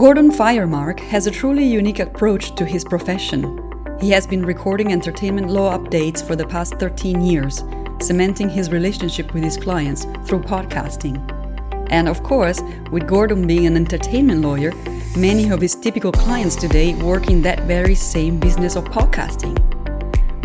Gordon 0.00 0.30
Firemark 0.30 0.98
has 0.98 1.26
a 1.26 1.30
truly 1.30 1.66
unique 1.66 1.98
approach 1.98 2.54
to 2.54 2.64
his 2.64 2.84
profession. 2.84 3.70
He 4.00 4.08
has 4.12 4.26
been 4.26 4.42
recording 4.46 4.94
entertainment 4.94 5.50
law 5.50 5.76
updates 5.76 6.26
for 6.26 6.34
the 6.34 6.46
past 6.46 6.76
13 6.76 7.20
years, 7.20 7.62
cementing 8.00 8.48
his 8.48 8.72
relationship 8.72 9.34
with 9.34 9.44
his 9.44 9.58
clients 9.58 10.06
through 10.24 10.40
podcasting. 10.40 11.18
And 11.90 12.08
of 12.08 12.22
course, 12.22 12.62
with 12.90 13.06
Gordon 13.06 13.46
being 13.46 13.66
an 13.66 13.76
entertainment 13.76 14.40
lawyer, 14.40 14.72
many 15.18 15.50
of 15.50 15.60
his 15.60 15.74
typical 15.74 16.12
clients 16.12 16.56
today 16.56 16.94
work 16.94 17.28
in 17.28 17.42
that 17.42 17.64
very 17.64 17.94
same 17.94 18.40
business 18.40 18.76
of 18.76 18.84
podcasting. 18.84 19.54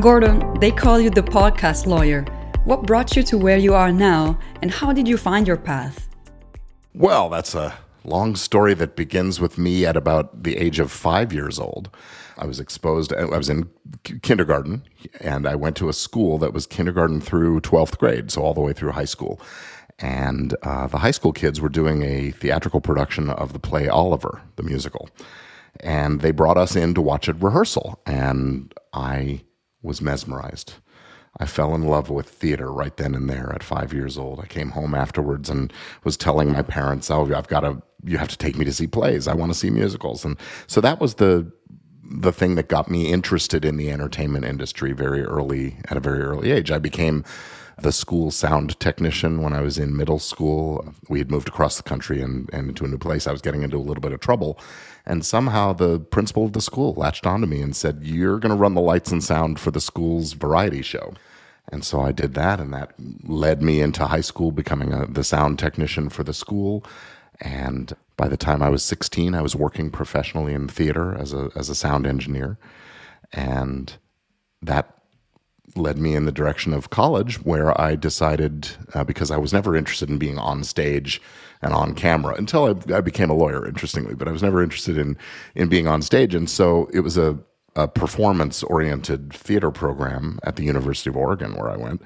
Gordon, 0.02 0.60
they 0.60 0.72
call 0.72 1.00
you 1.00 1.10
the 1.10 1.24
podcast 1.24 1.86
lawyer. 1.86 2.26
What 2.66 2.86
brought 2.86 3.16
you 3.16 3.24
to 3.24 3.38
where 3.38 3.58
you 3.58 3.74
are 3.74 3.94
now, 3.94 4.38
and 4.62 4.70
how 4.70 4.92
did 4.92 5.08
you 5.08 5.16
find 5.16 5.48
your 5.48 5.56
path? 5.56 6.10
Well, 6.94 7.30
that's 7.30 7.56
a 7.56 7.85
long 8.06 8.36
story 8.36 8.74
that 8.76 8.96
begins 8.96 9.40
with 9.40 9.58
me 9.58 9.86
at 9.86 9.98
about 9.98 10.44
the 10.44 10.58
age 10.58 10.80
of 10.80 10.92
five 10.92 11.34
years 11.34 11.60
old. 11.60 11.90
I 12.38 12.46
was 12.46 12.60
exposed, 12.60 13.14
I 13.14 13.26
was 13.26 13.50
in 13.50 13.70
kindergarten, 14.22 14.84
and 15.22 15.48
I 15.48 15.56
went 15.56 15.76
to 15.78 15.90
a 15.90 15.94
school 15.94 16.38
that 16.40 16.54
was 16.54 16.68
kindergarten 16.68 17.22
through 17.22 17.62
12th 17.62 17.98
grade, 17.98 18.32
so 18.32 18.42
all 18.42 18.54
the 18.54 18.62
way 18.62 18.74
through 18.74 18.92
high 18.92 19.06
school. 19.06 19.40
And 20.00 20.56
uh, 20.64 20.88
the 20.88 20.98
high 20.98 21.12
school 21.12 21.32
kids 21.32 21.62
were 21.62 21.70
doing 21.70 22.04
a 22.04 22.32
theatrical 22.32 22.82
production 22.82 23.30
of 23.30 23.54
the 23.54 23.60
play 23.60 23.88
Oliver, 23.88 24.42
the 24.58 24.64
musical. 24.64 25.10
And 25.80 26.22
they 26.22 26.32
brought 26.32 26.58
us 26.58 26.76
in 26.76 26.94
to 26.96 27.02
watch 27.02 27.28
a 27.28 27.34
rehearsal, 27.34 28.02
and 28.06 28.74
I 28.94 29.42
was 29.82 30.02
mesmerized. 30.02 30.74
I 31.38 31.46
fell 31.46 31.76
in 31.76 31.84
love 31.84 32.10
with 32.10 32.30
theater 32.30 32.72
right 32.72 32.96
then 32.96 33.14
and 33.14 33.30
there 33.30 33.52
at 33.54 33.64
five 33.64 33.94
years 33.94 34.18
old. 34.18 34.40
I 34.40 34.46
came 34.46 34.72
home 34.72 34.96
afterwards 34.96 35.50
and 35.50 35.72
was 36.04 36.16
telling 36.16 36.52
my 36.52 36.62
parents, 36.62 37.12
"Oh, 37.12 37.34
I've 37.34 37.48
got 37.48 37.62
to, 37.62 37.82
you 38.06 38.18
have 38.18 38.30
to 38.30 38.38
take 38.38 38.58
me 38.58 38.66
to 38.66 38.74
see 38.74 38.88
plays. 38.88 39.28
I 39.28 39.34
want 39.34 39.52
to 39.52 39.58
see 39.58 39.70
musicals." 39.70 40.26
And 40.26 40.38
so 40.68 40.82
that 40.82 41.00
was 41.00 41.16
the 41.16 41.52
the 42.08 42.32
thing 42.32 42.56
that 42.56 42.68
got 42.68 42.90
me 42.90 43.12
interested 43.12 43.66
in 43.66 43.78
the 43.78 43.92
entertainment 43.92 44.46
industry 44.46 44.94
very 44.94 45.24
early 45.24 45.78
at 45.90 45.98
a 45.98 46.00
very 46.00 46.22
early 46.22 46.52
age. 46.52 46.72
I 46.72 46.78
became 46.78 47.24
the 47.78 47.92
school 47.92 48.32
sound 48.32 48.80
technician 48.80 49.42
when 49.42 49.54
I 49.54 49.62
was 49.62 49.78
in 49.78 49.98
middle 49.98 50.20
school. 50.20 50.94
We 51.10 51.20
had 51.20 51.30
moved 51.30 51.50
across 51.50 51.78
the 51.78 51.84
country 51.84 52.22
and, 52.22 52.50
and 52.54 52.70
into 52.70 52.86
a 52.86 52.88
new 52.88 52.98
place. 52.98 53.28
I 53.28 53.32
was 53.32 53.42
getting 53.42 53.64
into 53.64 53.78
a 53.78 53.80
little 53.80 54.02
bit 54.02 54.14
of 54.14 54.20
trouble. 54.20 54.60
And 55.06 55.26
somehow 55.26 55.74
the 55.74 56.00
principal 56.00 56.46
of 56.46 56.54
the 56.54 56.62
school 56.62 56.94
latched 56.94 57.28
onto 57.28 57.48
me 57.48 57.62
and 57.62 57.76
said, 57.76 58.00
You're 58.04 58.40
going 58.40 58.52
to 58.52 58.56
run 58.56 58.76
the 58.76 58.82
lights 58.82 59.12
and 59.12 59.24
sound 59.24 59.60
for 59.60 59.72
the 59.72 59.82
school's 59.82 60.34
variety 60.34 60.82
show. 60.82 61.14
And 61.70 61.84
so 61.84 62.00
I 62.00 62.12
did 62.12 62.36
that, 62.36 62.60
and 62.60 62.72
that 62.74 62.94
led 63.24 63.64
me 63.64 63.82
into 63.82 64.06
high 64.06 64.22
school, 64.22 64.52
becoming 64.52 64.94
a, 64.94 65.08
the 65.08 65.24
sound 65.24 65.58
technician 65.58 66.10
for 66.10 66.24
the 66.24 66.34
school. 66.34 66.86
And 67.42 67.96
by 68.18 68.28
the 68.28 68.38
time 68.38 68.62
I 68.62 68.70
was 68.70 68.84
16, 68.84 69.36
I 69.36 69.42
was 69.42 69.56
working 69.56 69.90
professionally 69.90 70.54
in 70.54 70.68
theater 70.68 71.16
as 71.16 71.34
a, 71.34 71.50
as 71.56 71.70
a 71.70 71.76
sound 71.76 72.08
engineer. 72.08 72.58
And 73.34 73.94
that 74.62 74.92
led 75.76 75.98
me 75.98 76.16
in 76.16 76.26
the 76.26 76.32
direction 76.32 76.74
of 76.74 76.90
college, 76.90 77.44
where 77.44 77.80
I 77.80 77.96
decided, 77.96 78.70
uh, 78.94 79.04
because 79.04 79.32
I 79.32 79.38
was 79.38 79.52
never 79.52 79.76
interested 79.76 80.10
in 80.10 80.18
being 80.18 80.38
on 80.38 80.64
stage 80.64 81.22
and 81.62 81.74
on 81.74 81.96
camera 81.96 82.36
until 82.36 82.66
I, 82.66 82.96
I, 82.96 83.02
became 83.02 83.30
a 83.30 83.36
lawyer, 83.36 83.68
interestingly, 83.68 84.16
but 84.16 84.28
I 84.28 84.32
was 84.32 84.44
never 84.44 84.64
interested 84.64 84.98
in, 84.98 85.18
in 85.56 85.68
being 85.68 85.88
on 85.88 86.02
stage. 86.02 86.34
And 86.34 86.50
so 86.50 86.90
it 86.94 87.02
was 87.02 87.18
a, 87.18 87.38
a 87.76 87.88
performance 87.88 88.64
oriented 88.64 89.34
theater 89.34 89.72
program 89.72 90.40
at 90.44 90.56
the 90.56 90.64
University 90.64 91.10
of 91.10 91.18
Oregon, 91.18 91.56
where 91.56 91.70
I 91.70 91.76
went. 91.76 92.02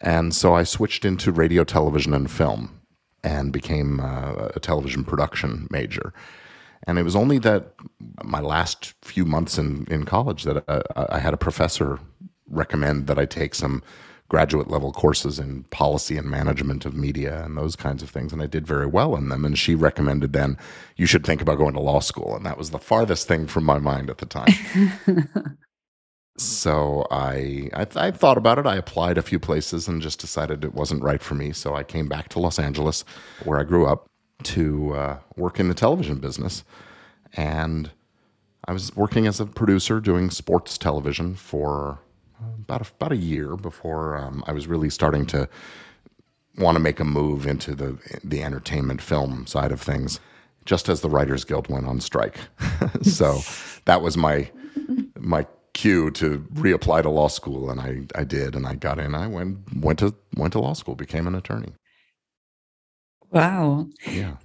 And 0.00 0.34
so 0.34 0.54
I 0.54 0.62
switched 0.62 1.04
into 1.04 1.32
radio, 1.32 1.64
television, 1.64 2.14
and 2.14 2.30
film 2.30 2.80
and 3.24 3.52
became 3.52 3.98
uh, 4.00 4.50
a 4.54 4.60
television 4.60 5.02
production 5.02 5.66
major. 5.70 6.12
And 6.86 6.98
it 6.98 7.02
was 7.02 7.16
only 7.16 7.38
that 7.38 7.72
my 8.22 8.40
last 8.40 8.94
few 9.02 9.24
months 9.24 9.58
in, 9.58 9.86
in 9.90 10.04
college 10.04 10.44
that 10.44 10.62
I, 10.68 10.72
uh, 10.72 11.06
I 11.08 11.18
had 11.18 11.34
a 11.34 11.38
professor 11.38 11.98
recommend 12.48 13.06
that 13.06 13.18
I 13.18 13.24
take 13.24 13.54
some 13.54 13.82
graduate 14.28 14.68
level 14.68 14.92
courses 14.92 15.38
in 15.38 15.64
policy 15.64 16.16
and 16.16 16.28
management 16.28 16.84
of 16.84 16.94
media 16.94 17.44
and 17.44 17.56
those 17.56 17.76
kinds 17.76 18.02
of 18.02 18.10
things. 18.10 18.32
And 18.32 18.42
I 18.42 18.46
did 18.46 18.66
very 18.66 18.86
well 18.86 19.16
in 19.16 19.28
them. 19.28 19.44
And 19.44 19.58
she 19.58 19.74
recommended 19.74 20.32
then 20.32 20.58
you 20.96 21.06
should 21.06 21.24
think 21.24 21.40
about 21.40 21.58
going 21.58 21.74
to 21.74 21.80
law 21.80 22.00
school. 22.00 22.36
And 22.36 22.44
that 22.44 22.58
was 22.58 22.70
the 22.70 22.78
farthest 22.78 23.28
thing 23.28 23.46
from 23.46 23.64
my 23.64 23.78
mind 23.78 24.10
at 24.10 24.18
the 24.18 24.26
time. 24.26 24.52
so 26.36 27.06
I, 27.10 27.70
I, 27.74 27.86
I 27.96 28.10
thought 28.10 28.38
about 28.38 28.58
it. 28.58 28.66
I 28.66 28.76
applied 28.76 29.18
a 29.18 29.22
few 29.22 29.38
places 29.38 29.86
and 29.86 30.02
just 30.02 30.20
decided 30.20 30.64
it 30.64 30.74
wasn't 30.74 31.02
right 31.02 31.22
for 31.22 31.34
me. 31.34 31.52
So 31.52 31.74
I 31.74 31.84
came 31.84 32.08
back 32.08 32.28
to 32.30 32.40
Los 32.40 32.58
Angeles, 32.58 33.04
where 33.44 33.58
I 33.58 33.64
grew 33.64 33.86
up, 33.86 34.08
to 34.42 34.94
uh, 34.94 35.18
work 35.36 35.60
in 35.60 35.68
the 35.68 35.74
television 35.74 36.18
business. 36.18 36.64
And 37.34 37.90
I 38.66 38.72
was 38.72 38.94
working 38.96 39.26
as 39.26 39.40
a 39.40 39.46
producer 39.46 40.00
doing 40.00 40.30
sports 40.30 40.76
television 40.76 41.34
for 41.34 42.00
about 42.58 42.82
a, 42.82 42.92
about 42.98 43.12
a 43.12 43.16
year 43.16 43.56
before 43.56 44.16
um, 44.16 44.42
I 44.46 44.52
was 44.52 44.66
really 44.66 44.90
starting 44.90 45.26
to 45.26 45.48
want 46.58 46.76
to 46.76 46.80
make 46.80 47.00
a 47.00 47.04
move 47.04 47.46
into 47.46 47.74
the 47.74 47.98
the 48.22 48.42
entertainment 48.42 49.02
film 49.02 49.46
side 49.46 49.72
of 49.72 49.80
things. 49.80 50.20
Just 50.64 50.88
as 50.88 51.02
the 51.02 51.10
Writers 51.10 51.44
Guild 51.44 51.68
went 51.68 51.86
on 51.86 52.00
strike, 52.00 52.38
so 53.02 53.40
that 53.84 54.00
was 54.00 54.16
my 54.16 54.50
my 55.18 55.46
cue 55.74 56.10
to 56.12 56.38
reapply 56.54 57.02
to 57.02 57.10
law 57.10 57.28
school, 57.28 57.70
and 57.70 57.80
I, 57.80 58.06
I 58.14 58.24
did, 58.24 58.54
and 58.56 58.66
I 58.66 58.74
got 58.74 58.98
in. 58.98 59.14
I 59.14 59.26
went 59.26 59.58
went 59.76 59.98
to 59.98 60.14
went 60.36 60.52
to 60.54 60.60
law 60.60 60.72
school, 60.72 60.94
became 60.94 61.26
an 61.26 61.34
attorney. 61.34 61.72
Wow. 63.30 63.88
Yeah. 64.06 64.36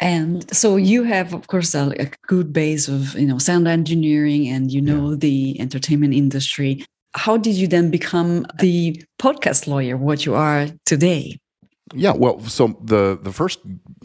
And 0.00 0.54
so 0.54 0.76
you 0.76 1.04
have, 1.04 1.32
of 1.32 1.46
course, 1.46 1.74
a, 1.74 1.94
a, 1.98 2.10
good 2.26 2.52
base 2.52 2.88
of 2.88 3.14
you 3.14 3.26
know 3.26 3.38
sound 3.38 3.66
engineering, 3.66 4.48
and 4.48 4.70
you 4.70 4.80
know 4.80 5.10
yeah. 5.10 5.16
the 5.16 5.60
entertainment 5.60 6.14
industry 6.14 6.84
how 7.14 7.36
did 7.36 7.54
you 7.54 7.68
then 7.68 7.90
become 7.90 8.46
the 8.58 9.02
podcast 9.20 9.66
lawyer, 9.66 9.96
what 9.96 10.26
you 10.26 10.34
are 10.34 10.68
today? 10.84 11.38
Yeah, 11.94 12.12
well, 12.12 12.40
so 12.40 12.76
the 12.82 13.18
the 13.22 13.32
first 13.32 13.60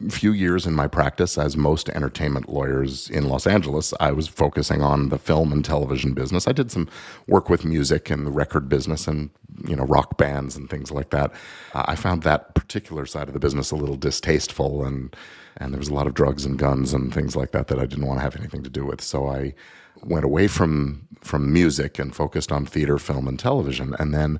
few 0.09 0.31
years 0.31 0.67
in 0.67 0.75
my 0.75 0.87
practice, 0.87 1.37
as 1.39 1.57
most 1.57 1.89
entertainment 1.89 2.47
lawyers 2.47 3.09
in 3.09 3.27
Los 3.29 3.47
Angeles, 3.47 3.93
I 3.99 4.11
was 4.11 4.27
focusing 4.27 4.81
on 4.83 5.09
the 5.09 5.17
film 5.17 5.51
and 5.51 5.65
television 5.65 6.13
business. 6.13 6.47
I 6.47 6.51
did 6.51 6.71
some 6.71 6.87
work 7.27 7.49
with 7.49 7.65
music 7.65 8.09
and 8.11 8.27
the 8.27 8.31
record 8.31 8.69
business, 8.69 9.07
and 9.07 9.31
you 9.67 9.75
know, 9.75 9.85
rock 9.85 10.17
bands 10.17 10.55
and 10.55 10.69
things 10.69 10.91
like 10.91 11.09
that. 11.11 11.31
Uh, 11.73 11.85
I 11.87 11.95
found 11.95 12.23
that 12.23 12.55
particular 12.55 13.07
side 13.07 13.27
of 13.27 13.33
the 13.33 13.39
business 13.39 13.71
a 13.71 13.75
little 13.75 13.97
distasteful, 13.97 14.85
and 14.85 15.15
and 15.57 15.73
there 15.73 15.79
was 15.79 15.89
a 15.89 15.95
lot 15.95 16.07
of 16.07 16.13
drugs 16.13 16.45
and 16.45 16.59
guns 16.59 16.93
and 16.93 17.13
things 17.13 17.35
like 17.35 17.51
that 17.53 17.67
that 17.69 17.79
I 17.79 17.87
didn't 17.87 18.05
want 18.05 18.19
to 18.19 18.23
have 18.23 18.35
anything 18.37 18.63
to 18.63 18.69
do 18.69 18.85
with. 18.85 19.01
So 19.01 19.27
I 19.27 19.55
went 20.03 20.25
away 20.25 20.47
from 20.47 21.07
from 21.21 21.51
music 21.51 21.99
and 21.99 22.15
focused 22.15 22.51
on 22.51 22.65
theater, 22.65 22.99
film, 22.99 23.27
and 23.27 23.39
television. 23.39 23.95
And 23.99 24.13
then 24.13 24.39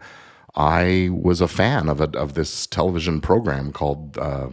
I 0.56 1.10
was 1.12 1.42
a 1.42 1.48
fan 1.48 1.90
of 1.90 2.02
a, 2.02 2.10
of 2.18 2.34
this 2.34 2.68
television 2.68 3.22
program 3.22 3.72
called 3.72 4.18
uh, 4.18 4.50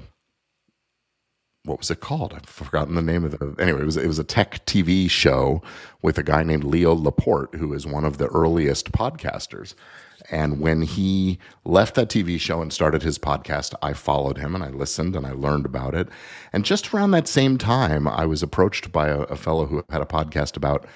what 1.66 1.78
was 1.78 1.90
it 1.90 2.00
called? 2.00 2.32
I've 2.32 2.46
forgotten 2.46 2.94
the 2.94 3.02
name 3.02 3.24
of 3.24 3.34
it. 3.34 3.60
Anyway, 3.60 3.80
it 3.80 3.84
was 3.84 3.96
it 3.96 4.06
was 4.06 4.20
a 4.20 4.24
tech 4.24 4.64
TV 4.66 5.10
show 5.10 5.62
with 6.00 6.16
a 6.16 6.22
guy 6.22 6.44
named 6.44 6.64
Leo 6.64 6.94
Laporte, 6.94 7.56
who 7.56 7.72
is 7.74 7.86
one 7.86 8.04
of 8.04 8.18
the 8.18 8.28
earliest 8.28 8.92
podcasters. 8.92 9.74
And 10.30 10.60
when 10.60 10.82
he 10.82 11.38
left 11.64 11.94
that 11.96 12.08
TV 12.08 12.40
show 12.40 12.62
and 12.62 12.72
started 12.72 13.02
his 13.02 13.18
podcast, 13.18 13.74
I 13.82 13.92
followed 13.92 14.38
him 14.38 14.54
and 14.54 14.64
I 14.64 14.70
listened 14.70 15.14
and 15.14 15.26
I 15.26 15.32
learned 15.32 15.66
about 15.66 15.94
it. 15.94 16.08
And 16.52 16.64
just 16.64 16.92
around 16.92 17.10
that 17.12 17.28
same 17.28 17.58
time, 17.58 18.08
I 18.08 18.26
was 18.26 18.42
approached 18.42 18.92
by 18.92 19.08
a, 19.08 19.20
a 19.22 19.36
fellow 19.36 19.66
who 19.66 19.84
had 19.90 20.02
a 20.02 20.06
podcast 20.06 20.56
about 20.56 20.86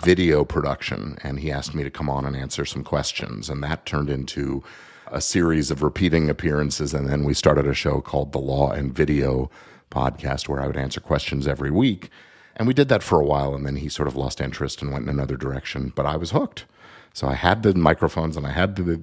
video 0.00 0.44
production, 0.44 1.18
and 1.22 1.40
he 1.40 1.50
asked 1.50 1.74
me 1.74 1.82
to 1.82 1.90
come 1.90 2.08
on 2.08 2.24
and 2.24 2.36
answer 2.36 2.64
some 2.64 2.84
questions. 2.84 3.48
And 3.48 3.62
that 3.62 3.86
turned 3.86 4.10
into 4.10 4.62
a 5.08 5.20
series 5.20 5.70
of 5.70 5.82
repeating 5.82 6.28
appearances. 6.28 6.92
And 6.92 7.08
then 7.08 7.24
we 7.24 7.34
started 7.34 7.66
a 7.66 7.74
show 7.74 8.00
called 8.00 8.32
The 8.32 8.38
Law 8.38 8.70
and 8.70 8.94
Video 8.94 9.50
Podcast, 9.90 10.48
where 10.48 10.60
I 10.60 10.66
would 10.66 10.76
answer 10.76 11.00
questions 11.00 11.46
every 11.46 11.70
week. 11.70 12.10
And 12.56 12.66
we 12.66 12.74
did 12.74 12.88
that 12.88 13.02
for 13.02 13.20
a 13.20 13.24
while, 13.24 13.54
and 13.54 13.66
then 13.66 13.76
he 13.76 13.88
sort 13.88 14.08
of 14.08 14.16
lost 14.16 14.40
interest 14.40 14.82
and 14.82 14.90
went 14.90 15.04
in 15.04 15.10
another 15.10 15.36
direction. 15.36 15.92
But 15.94 16.06
I 16.06 16.16
was 16.16 16.30
hooked. 16.30 16.64
So 17.12 17.28
I 17.28 17.34
had 17.34 17.62
the 17.62 17.74
microphones 17.74 18.36
and 18.36 18.46
I 18.46 18.52
had 18.52 18.76
the 18.76 19.00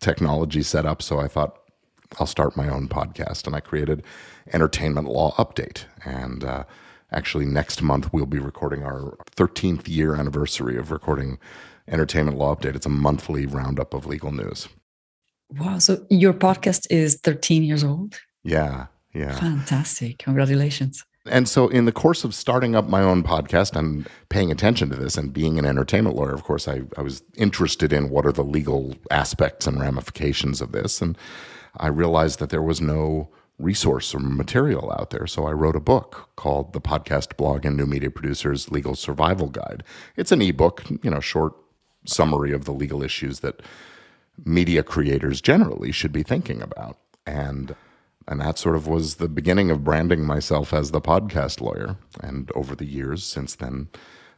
technology 0.00 0.62
set 0.62 0.86
up. 0.86 1.02
So 1.02 1.18
I 1.20 1.28
thought, 1.28 1.58
I'll 2.20 2.26
start 2.26 2.56
my 2.56 2.68
own 2.68 2.88
podcast. 2.88 3.46
And 3.46 3.56
I 3.56 3.60
created 3.60 4.02
Entertainment 4.52 5.08
Law 5.08 5.32
Update. 5.32 5.84
And 6.04 6.44
uh, 6.44 6.64
actually, 7.12 7.46
next 7.46 7.82
month, 7.82 8.12
we'll 8.12 8.26
be 8.26 8.38
recording 8.38 8.82
our 8.82 9.16
13th 9.36 9.88
year 9.88 10.14
anniversary 10.14 10.76
of 10.76 10.90
recording 10.90 11.38
Entertainment 11.88 12.36
Law 12.36 12.54
Update. 12.54 12.74
It's 12.74 12.86
a 12.86 12.90
monthly 12.90 13.46
roundup 13.46 13.94
of 13.94 14.06
legal 14.06 14.32
news. 14.32 14.68
Wow. 15.50 15.78
So 15.78 16.04
your 16.10 16.32
podcast 16.32 16.86
is 16.90 17.20
13 17.22 17.62
years 17.62 17.84
old? 17.84 18.18
Yeah. 18.42 18.86
Yeah. 19.14 19.38
Fantastic. 19.38 20.18
Congratulations. 20.18 21.04
And 21.28 21.48
so, 21.48 21.68
in 21.68 21.86
the 21.86 21.92
course 21.92 22.22
of 22.22 22.34
starting 22.34 22.76
up 22.76 22.88
my 22.88 23.02
own 23.02 23.24
podcast 23.24 23.74
and 23.74 24.08
paying 24.28 24.52
attention 24.52 24.90
to 24.90 24.96
this 24.96 25.16
and 25.16 25.32
being 25.32 25.58
an 25.58 25.64
entertainment 25.64 26.14
lawyer, 26.14 26.32
of 26.32 26.44
course, 26.44 26.68
I, 26.68 26.82
I 26.96 27.02
was 27.02 27.22
interested 27.36 27.92
in 27.92 28.10
what 28.10 28.26
are 28.26 28.32
the 28.32 28.44
legal 28.44 28.94
aspects 29.10 29.66
and 29.66 29.80
ramifications 29.80 30.60
of 30.60 30.70
this. 30.70 31.00
And 31.00 31.18
I 31.78 31.88
realized 31.88 32.38
that 32.38 32.50
there 32.50 32.62
was 32.62 32.80
no 32.80 33.28
resource 33.58 34.14
or 34.14 34.20
material 34.20 34.92
out 34.98 35.10
there. 35.10 35.26
So 35.26 35.46
I 35.46 35.52
wrote 35.52 35.76
a 35.76 35.80
book 35.80 36.28
called 36.36 36.72
The 36.72 36.80
Podcast 36.80 37.36
Blog 37.36 37.64
and 37.64 37.76
New 37.76 37.86
Media 37.86 38.10
Producers 38.10 38.70
Legal 38.70 38.94
Survival 38.94 39.48
Guide. 39.48 39.82
It's 40.16 40.32
an 40.32 40.42
ebook, 40.42 40.84
you 41.02 41.10
know, 41.10 41.20
short 41.20 41.54
summary 42.04 42.52
of 42.52 42.64
the 42.64 42.72
legal 42.72 43.02
issues 43.02 43.40
that 43.40 43.62
media 44.44 44.82
creators 44.82 45.40
generally 45.40 45.90
should 45.90 46.12
be 46.12 46.22
thinking 46.22 46.62
about. 46.62 46.98
And 47.26 47.74
and 48.28 48.40
that 48.40 48.58
sort 48.58 48.74
of 48.74 48.88
was 48.88 49.16
the 49.16 49.28
beginning 49.28 49.70
of 49.70 49.84
branding 49.84 50.24
myself 50.24 50.72
as 50.74 50.90
the 50.90 51.00
podcast 51.00 51.60
lawyer. 51.60 51.96
And 52.20 52.50
over 52.56 52.74
the 52.74 52.84
years 52.84 53.22
since 53.22 53.54
then, 53.54 53.88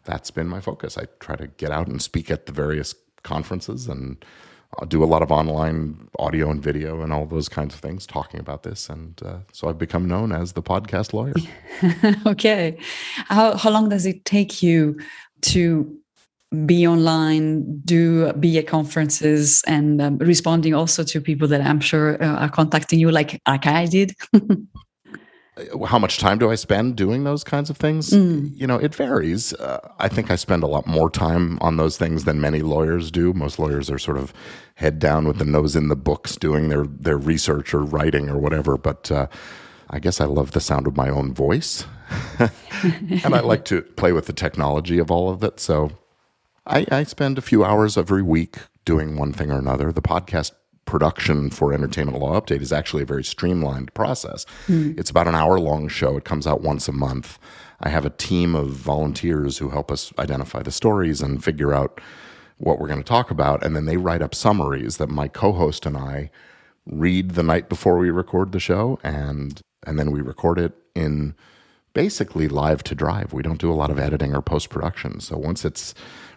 that's 0.05 0.31
been 0.31 0.47
my 0.47 0.61
focus. 0.61 0.99
I 0.99 1.07
try 1.21 1.37
to 1.37 1.47
get 1.47 1.71
out 1.71 1.89
and 1.89 2.01
speak 2.01 2.31
at 2.31 2.47
the 2.47 2.53
various 2.53 2.95
conferences 3.23 3.89
and 3.89 4.23
I'll 4.77 4.87
do 4.87 5.03
a 5.03 5.07
lot 5.07 5.23
of 5.23 5.33
online 5.33 6.09
audio 6.19 6.51
and 6.51 6.63
video 6.63 7.01
and 7.03 7.13
all 7.13 7.27
those 7.27 7.49
kinds 7.49 7.75
of 7.75 7.81
things 7.81 8.07
talking 8.07 8.39
about 8.39 8.63
this. 8.63 8.89
And 8.89 9.21
uh, 9.25 9.39
so 9.53 9.69
I've 9.69 9.79
become 9.79 10.07
known 10.07 10.31
as 10.31 10.53
the 10.53 10.63
podcast 10.63 11.13
lawyer. 11.13 11.35
okay. 12.27 12.77
How, 13.29 13.57
how 13.57 13.71
long 13.71 13.89
does 13.89 14.05
it 14.05 14.25
take 14.25 14.63
you 14.63 14.99
to 15.43 15.99
be 16.67 16.87
online, 16.87 17.81
do 17.85 18.33
be 18.35 18.59
at 18.59 18.67
conferences, 18.67 19.63
and 19.67 20.01
um, 20.01 20.19
responding 20.19 20.75
also 20.75 21.05
to 21.05 21.21
people 21.21 21.47
that 21.49 21.61
I'm 21.61 21.81
sure 21.81 22.23
uh, 22.23 22.37
are 22.37 22.49
contacting 22.49 22.99
you, 22.99 23.11
like 23.11 23.41
like 23.47 23.67
I 23.67 23.87
did. 23.87 24.15
How 25.87 25.99
much 25.99 26.19
time 26.19 26.39
do 26.39 26.51
I 26.51 26.55
spend 26.55 26.97
doing 26.97 27.25
those 27.25 27.45
kinds 27.45 27.71
of 27.71 27.77
things? 27.77 28.11
Mm. 28.11 28.53
You 28.55 28.67
know, 28.67 28.77
it 28.77 28.95
varies. 28.95 29.53
Uh, 29.55 29.81
I 29.99 30.09
think 30.09 30.31
I 30.31 30.37
spend 30.37 30.63
a 30.63 30.67
lot 30.67 30.87
more 30.87 31.11
time 31.11 31.59
on 31.61 31.77
those 31.77 31.97
things 31.97 32.25
than 32.25 32.41
many 32.41 32.61
lawyers 32.61 33.11
do. 33.11 33.33
Most 33.33 33.59
lawyers 33.59 33.91
are 33.91 33.99
sort 33.99 34.17
of 34.17 34.33
head 34.77 34.99
down 34.99 35.27
with 35.27 35.39
the 35.39 35.45
nose 35.45 35.75
in 35.75 35.89
the 35.89 35.97
books, 35.97 36.37
doing 36.37 36.69
their 36.69 36.85
their 36.85 37.19
research 37.19 37.75
or 37.75 37.83
writing 37.83 38.29
or 38.29 38.39
whatever. 38.39 38.77
But 38.77 39.11
uh, 39.11 39.27
I 39.91 39.99
guess 39.99 40.21
I 40.21 40.27
love 40.27 40.53
the 40.53 40.61
sound 40.61 40.87
of 40.87 40.97
my 40.97 41.09
own 41.09 41.33
voice, 41.33 41.85
and 42.39 43.35
I 43.35 43.41
like 43.41 43.65
to 43.67 43.83
play 43.83 44.13
with 44.13 44.27
the 44.27 44.33
technology 44.33 44.99
of 44.99 45.11
all 45.11 45.31
of 45.31 45.43
it. 45.43 45.61
So 45.61 45.91
I, 46.67 46.87
I 46.91 47.03
spend 47.05 47.39
a 47.39 47.43
few 47.43 47.65
hours 47.65 47.97
every 47.97 48.23
week 48.23 48.59
doing 48.85 49.17
one 49.17 49.33
thing 49.33 49.51
or 49.51 49.59
another. 49.59 49.91
The 49.91 50.03
podcast 50.03 50.53
production 50.89 51.51
for 51.51 51.75
Entertainment 51.75 52.19
Law 52.19 52.41
Update 52.41 52.63
is 52.63 52.73
actually 52.73 53.03
a 53.03 53.07
very 53.07 53.23
streamlined 53.23 53.93
process. 53.93 54.47
Mm. 54.69 54.99
It's 54.99 55.11
about 55.11 55.29
an 55.29 55.35
hour 55.35 55.61
long 55.61 55.87
show. 55.87 56.17
It 56.17 56.25
comes 56.25 56.47
out 56.47 56.63
once 56.63 56.89
a 56.89 56.93
month. 56.93 57.39
I 57.81 57.91
have 57.91 58.07
a 58.07 58.11
team 58.11 58.55
of 58.55 58.71
volunteers 58.71 59.59
who 59.59 59.69
help 59.69 59.93
us 59.93 60.15
identify 60.19 60.63
the 60.63 60.73
stories 60.73 61.21
and 61.21 61.45
figure 61.45 61.75
out 61.75 62.01
what 62.57 62.79
we're 62.79 62.89
going 62.89 63.03
to 63.03 63.05
talk 63.05 63.31
about. 63.31 63.63
And 63.63 63.77
then 63.77 63.85
they 63.85 63.99
write 63.99 64.23
up 64.23 64.35
summaries 64.35 64.97
that 64.97 65.11
my 65.11 65.29
co 65.29 65.53
host 65.53 65.85
and 65.85 65.95
I 65.95 66.31
read 66.87 67.33
the 67.33 67.43
night 67.43 67.69
before 67.69 67.99
we 67.99 68.09
record 68.09 68.53
the 68.53 68.59
show. 68.59 68.99
And, 69.05 69.61
and 69.87 69.99
then 69.99 70.11
we 70.11 70.23
record 70.23 70.59
it 70.59 70.73
in 70.95 71.35
basically 71.93 72.49
live 72.49 72.83
to 72.85 72.95
drive. 72.95 73.35
We 73.35 73.43
don't 73.43 73.61
do 73.61 73.71
a 73.71 73.77
lot 73.77 73.91
of 73.91 73.99
editing 73.99 74.35
or 74.35 74.41
post 74.41 74.71
production. 74.71 75.21
So 75.21 75.37
once 75.37 75.67
it's 75.67 75.95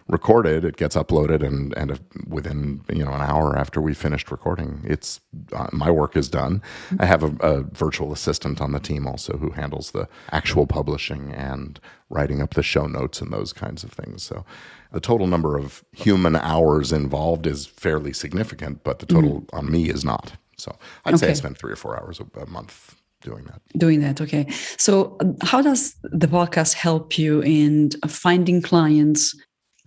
recorded, 0.08 0.64
it 0.64 0.76
gets 0.76 0.96
uploaded, 0.96 1.44
and 1.46 1.76
and 1.76 1.98
within 2.26 2.82
you 2.92 3.04
know 3.04 3.12
an 3.12 3.20
hour 3.20 3.56
after 3.56 3.80
we 3.80 3.94
finished 3.94 4.30
recording, 4.30 4.80
it's 4.84 5.20
uh, 5.52 5.68
my 5.72 5.90
work 5.90 6.16
is 6.16 6.28
done. 6.28 6.62
I 6.98 7.06
have 7.06 7.22
a, 7.22 7.36
a, 7.40 7.62
virtual 7.62 8.12
assistant 8.12 8.60
on 8.60 8.72
the 8.72 8.80
team 8.80 9.06
also 9.06 9.36
who 9.36 9.50
handles 9.50 9.92
the 9.92 10.08
actual 10.30 10.66
publishing 10.66 11.32
and 11.32 11.80
writing 12.10 12.42
up 12.42 12.54
the 12.54 12.62
show 12.62 12.86
notes 12.86 13.20
and 13.20 13.32
those 13.32 13.52
kinds 13.52 13.84
of 13.84 13.92
things. 13.92 14.22
So 14.22 14.44
the 14.92 15.00
total 15.00 15.26
number 15.26 15.56
of 15.56 15.84
human 15.92 16.36
hours 16.36 16.92
involved 16.92 17.46
is 17.46 17.66
fairly 17.66 18.12
significant, 18.12 18.84
but 18.84 18.98
the 18.98 19.06
total 19.06 19.42
mm. 19.42 19.58
on 19.58 19.70
me 19.70 19.88
is 19.88 20.04
not. 20.04 20.32
So 20.56 20.76
I'd 21.04 21.14
okay. 21.14 21.26
say 21.26 21.30
I 21.30 21.34
spend 21.34 21.58
three 21.58 21.72
or 21.72 21.76
four 21.76 21.98
hours 21.98 22.20
a, 22.20 22.40
a 22.40 22.46
month 22.46 22.96
doing 23.22 23.44
that. 23.44 23.62
Doing 23.78 24.00
that, 24.00 24.20
okay. 24.20 24.46
So, 24.76 25.16
uh, 25.20 25.46
how 25.46 25.62
does 25.62 25.94
the 26.02 26.26
podcast 26.26 26.74
help 26.74 27.18
you 27.18 27.40
in 27.42 27.90
finding 28.08 28.60
clients 28.60 29.34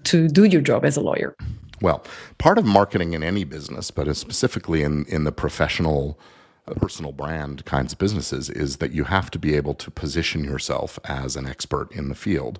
to 0.06 0.28
do 0.28 0.46
your 0.46 0.62
job 0.62 0.86
as 0.86 0.98
a 0.98 1.02
lawyer? 1.02 1.36
Well, 1.82 2.04
part 2.38 2.58
of 2.58 2.66
marketing 2.66 3.14
in 3.14 3.24
any 3.24 3.44
business, 3.44 3.92
but 3.92 4.14
specifically 4.16 4.82
in, 4.82 5.06
in 5.06 5.24
the 5.24 5.32
professional, 5.32 6.20
uh, 6.68 6.74
personal 6.76 7.12
brand 7.12 7.66
kinds 7.66 7.94
of 7.94 8.00
businesses, 8.00 8.50
is 8.50 8.78
that 8.78 8.92
you 8.92 9.04
have 9.06 9.30
to 9.32 9.40
be 9.40 9.56
able 9.56 9.74
to 9.76 9.92
position 9.92 10.44
yourself 10.44 10.98
as 11.06 11.36
an 11.36 11.46
expert 11.46 11.92
in 11.92 12.10
the 12.10 12.16
field. 12.16 12.60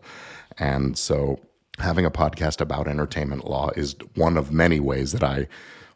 And 0.58 0.98
so 0.98 1.40
having 1.80 2.06
a 2.06 2.12
podcast 2.12 2.62
about 2.62 2.88
entertainment 2.88 3.46
law 3.46 3.70
is 3.76 3.96
one 4.16 4.38
of 4.38 4.52
many 4.52 4.80
ways 4.80 5.12
that 5.14 5.24
I 5.24 5.48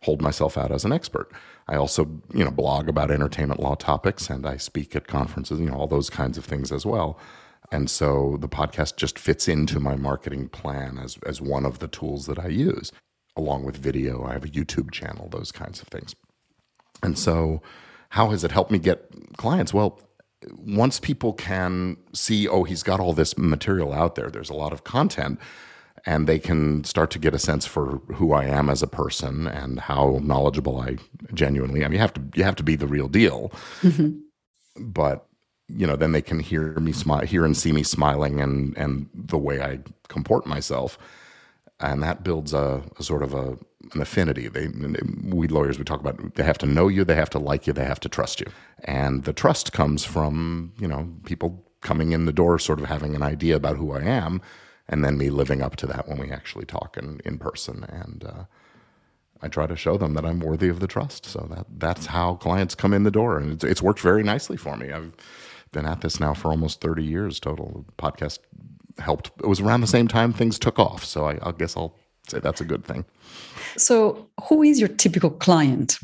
hold 0.01 0.21
myself 0.21 0.57
out 0.57 0.71
as 0.71 0.85
an 0.85 0.93
expert. 0.93 1.29
I 1.67 1.75
also, 1.75 2.05
you 2.33 2.43
know, 2.43 2.51
blog 2.51 2.89
about 2.89 3.11
entertainment 3.11 3.59
law 3.59 3.75
topics 3.75 4.29
and 4.29 4.45
I 4.45 4.57
speak 4.57 4.95
at 4.95 5.07
conferences, 5.07 5.59
you 5.59 5.69
know, 5.69 5.77
all 5.77 5.87
those 5.87 6.09
kinds 6.09 6.37
of 6.37 6.45
things 6.45 6.71
as 6.71 6.85
well. 6.85 7.19
And 7.71 7.89
so 7.89 8.37
the 8.39 8.49
podcast 8.49 8.95
just 8.95 9.19
fits 9.19 9.47
into 9.47 9.79
my 9.79 9.95
marketing 9.95 10.49
plan 10.49 10.97
as, 10.97 11.17
as 11.25 11.41
one 11.41 11.65
of 11.65 11.79
the 11.79 11.87
tools 11.87 12.25
that 12.25 12.39
I 12.39 12.47
use, 12.47 12.91
along 13.35 13.63
with 13.63 13.77
video. 13.77 14.25
I 14.25 14.33
have 14.33 14.45
a 14.45 14.49
YouTube 14.49 14.91
channel, 14.91 15.29
those 15.29 15.51
kinds 15.51 15.81
of 15.81 15.87
things. 15.87 16.15
And 17.03 17.17
so, 17.17 17.61
how 18.09 18.31
has 18.31 18.43
it 18.43 18.51
helped 18.51 18.71
me 18.71 18.79
get 18.79 19.09
clients? 19.37 19.73
Well, 19.73 19.99
once 20.57 20.99
people 20.99 21.33
can 21.33 21.97
see, 22.13 22.47
oh, 22.47 22.63
he's 22.63 22.83
got 22.83 22.99
all 22.99 23.13
this 23.13 23.37
material 23.37 23.93
out 23.93 24.15
there, 24.15 24.29
there's 24.29 24.49
a 24.49 24.55
lot 24.55 24.73
of 24.73 24.83
content, 24.83 25.39
and 26.05 26.27
they 26.27 26.39
can 26.39 26.83
start 26.83 27.11
to 27.11 27.19
get 27.19 27.35
a 27.35 27.39
sense 27.39 27.65
for 27.65 28.01
who 28.15 28.31
I 28.33 28.45
am 28.45 28.69
as 28.69 28.81
a 28.81 28.87
person 28.87 29.47
and 29.47 29.79
how 29.79 30.19
knowledgeable 30.23 30.79
I 30.79 30.97
genuinely 31.33 31.83
am. 31.83 31.93
You 31.93 31.99
have 31.99 32.13
to 32.13 32.21
you 32.35 32.43
have 32.43 32.55
to 32.55 32.63
be 32.63 32.75
the 32.75 32.87
real 32.87 33.07
deal. 33.07 33.51
Mm-hmm. 33.81 34.19
But 34.81 35.28
you 35.75 35.85
know, 35.85 35.95
then 35.95 36.11
they 36.11 36.21
can 36.21 36.39
hear 36.39 36.79
me 36.79 36.91
smile, 36.91 37.21
hear 37.21 37.45
and 37.45 37.55
see 37.55 37.71
me 37.71 37.83
smiling, 37.83 38.41
and 38.41 38.77
and 38.77 39.09
the 39.13 39.37
way 39.37 39.61
I 39.61 39.79
comport 40.07 40.45
myself, 40.45 40.97
and 41.79 42.01
that 42.03 42.23
builds 42.23 42.53
a, 42.53 42.83
a 42.97 43.03
sort 43.03 43.23
of 43.23 43.33
a 43.33 43.57
an 43.93 44.01
affinity. 44.01 44.47
They 44.47 44.67
we 45.23 45.47
lawyers 45.47 45.77
we 45.77 45.85
talk 45.85 45.99
about 45.99 46.35
they 46.35 46.43
have 46.43 46.57
to 46.59 46.65
know 46.65 46.87
you, 46.87 47.03
they 47.03 47.15
have 47.15 47.29
to 47.31 47.39
like 47.39 47.67
you, 47.67 47.73
they 47.73 47.85
have 47.85 47.99
to 48.01 48.09
trust 48.09 48.39
you, 48.39 48.47
and 48.83 49.23
the 49.23 49.33
trust 49.33 49.73
comes 49.73 50.03
from 50.05 50.73
you 50.79 50.87
know 50.87 51.09
people 51.25 51.63
coming 51.81 52.11
in 52.11 52.25
the 52.25 52.33
door, 52.33 52.59
sort 52.59 52.79
of 52.79 52.85
having 52.85 53.15
an 53.15 53.23
idea 53.23 53.55
about 53.55 53.77
who 53.77 53.93
I 53.93 54.01
am, 54.01 54.41
and 54.87 55.03
then 55.03 55.17
me 55.17 55.29
living 55.29 55.61
up 55.61 55.75
to 55.77 55.87
that 55.87 56.07
when 56.07 56.17
we 56.17 56.31
actually 56.31 56.65
talk 56.65 56.97
in 56.97 57.21
in 57.25 57.37
person, 57.37 57.85
and 57.85 58.23
uh, 58.23 58.43
I 59.41 59.47
try 59.47 59.67
to 59.67 59.75
show 59.75 59.97
them 59.97 60.13
that 60.15 60.25
I'm 60.25 60.39
worthy 60.39 60.67
of 60.67 60.79
the 60.79 60.87
trust. 60.87 61.25
So 61.25 61.47
that 61.51 61.65
that's 61.77 62.07
how 62.07 62.35
clients 62.35 62.75
come 62.75 62.93
in 62.93 63.03
the 63.03 63.11
door, 63.11 63.37
and 63.37 63.53
it's, 63.53 63.63
it's 63.63 63.81
worked 63.81 64.01
very 64.01 64.23
nicely 64.23 64.57
for 64.57 64.75
me. 64.75 64.91
I've 64.91 65.13
been 65.71 65.85
at 65.85 66.01
this 66.01 66.19
now 66.19 66.33
for 66.33 66.49
almost 66.49 66.81
30 66.81 67.03
years 67.03 67.39
total. 67.39 67.85
The 67.87 67.93
podcast 67.93 68.39
helped. 68.97 69.31
It 69.39 69.47
was 69.47 69.59
around 69.59 69.81
the 69.81 69.87
same 69.87 70.07
time 70.07 70.33
things 70.33 70.59
took 70.59 70.79
off. 70.79 71.03
So 71.05 71.25
I, 71.25 71.39
I 71.41 71.51
guess 71.51 71.75
I'll 71.77 71.95
say 72.27 72.39
that's 72.39 72.61
a 72.61 72.65
good 72.65 72.85
thing. 72.85 73.05
So, 73.77 74.29
who 74.47 74.63
is 74.63 74.79
your 74.79 74.89
typical 74.89 75.29
client? 75.29 75.99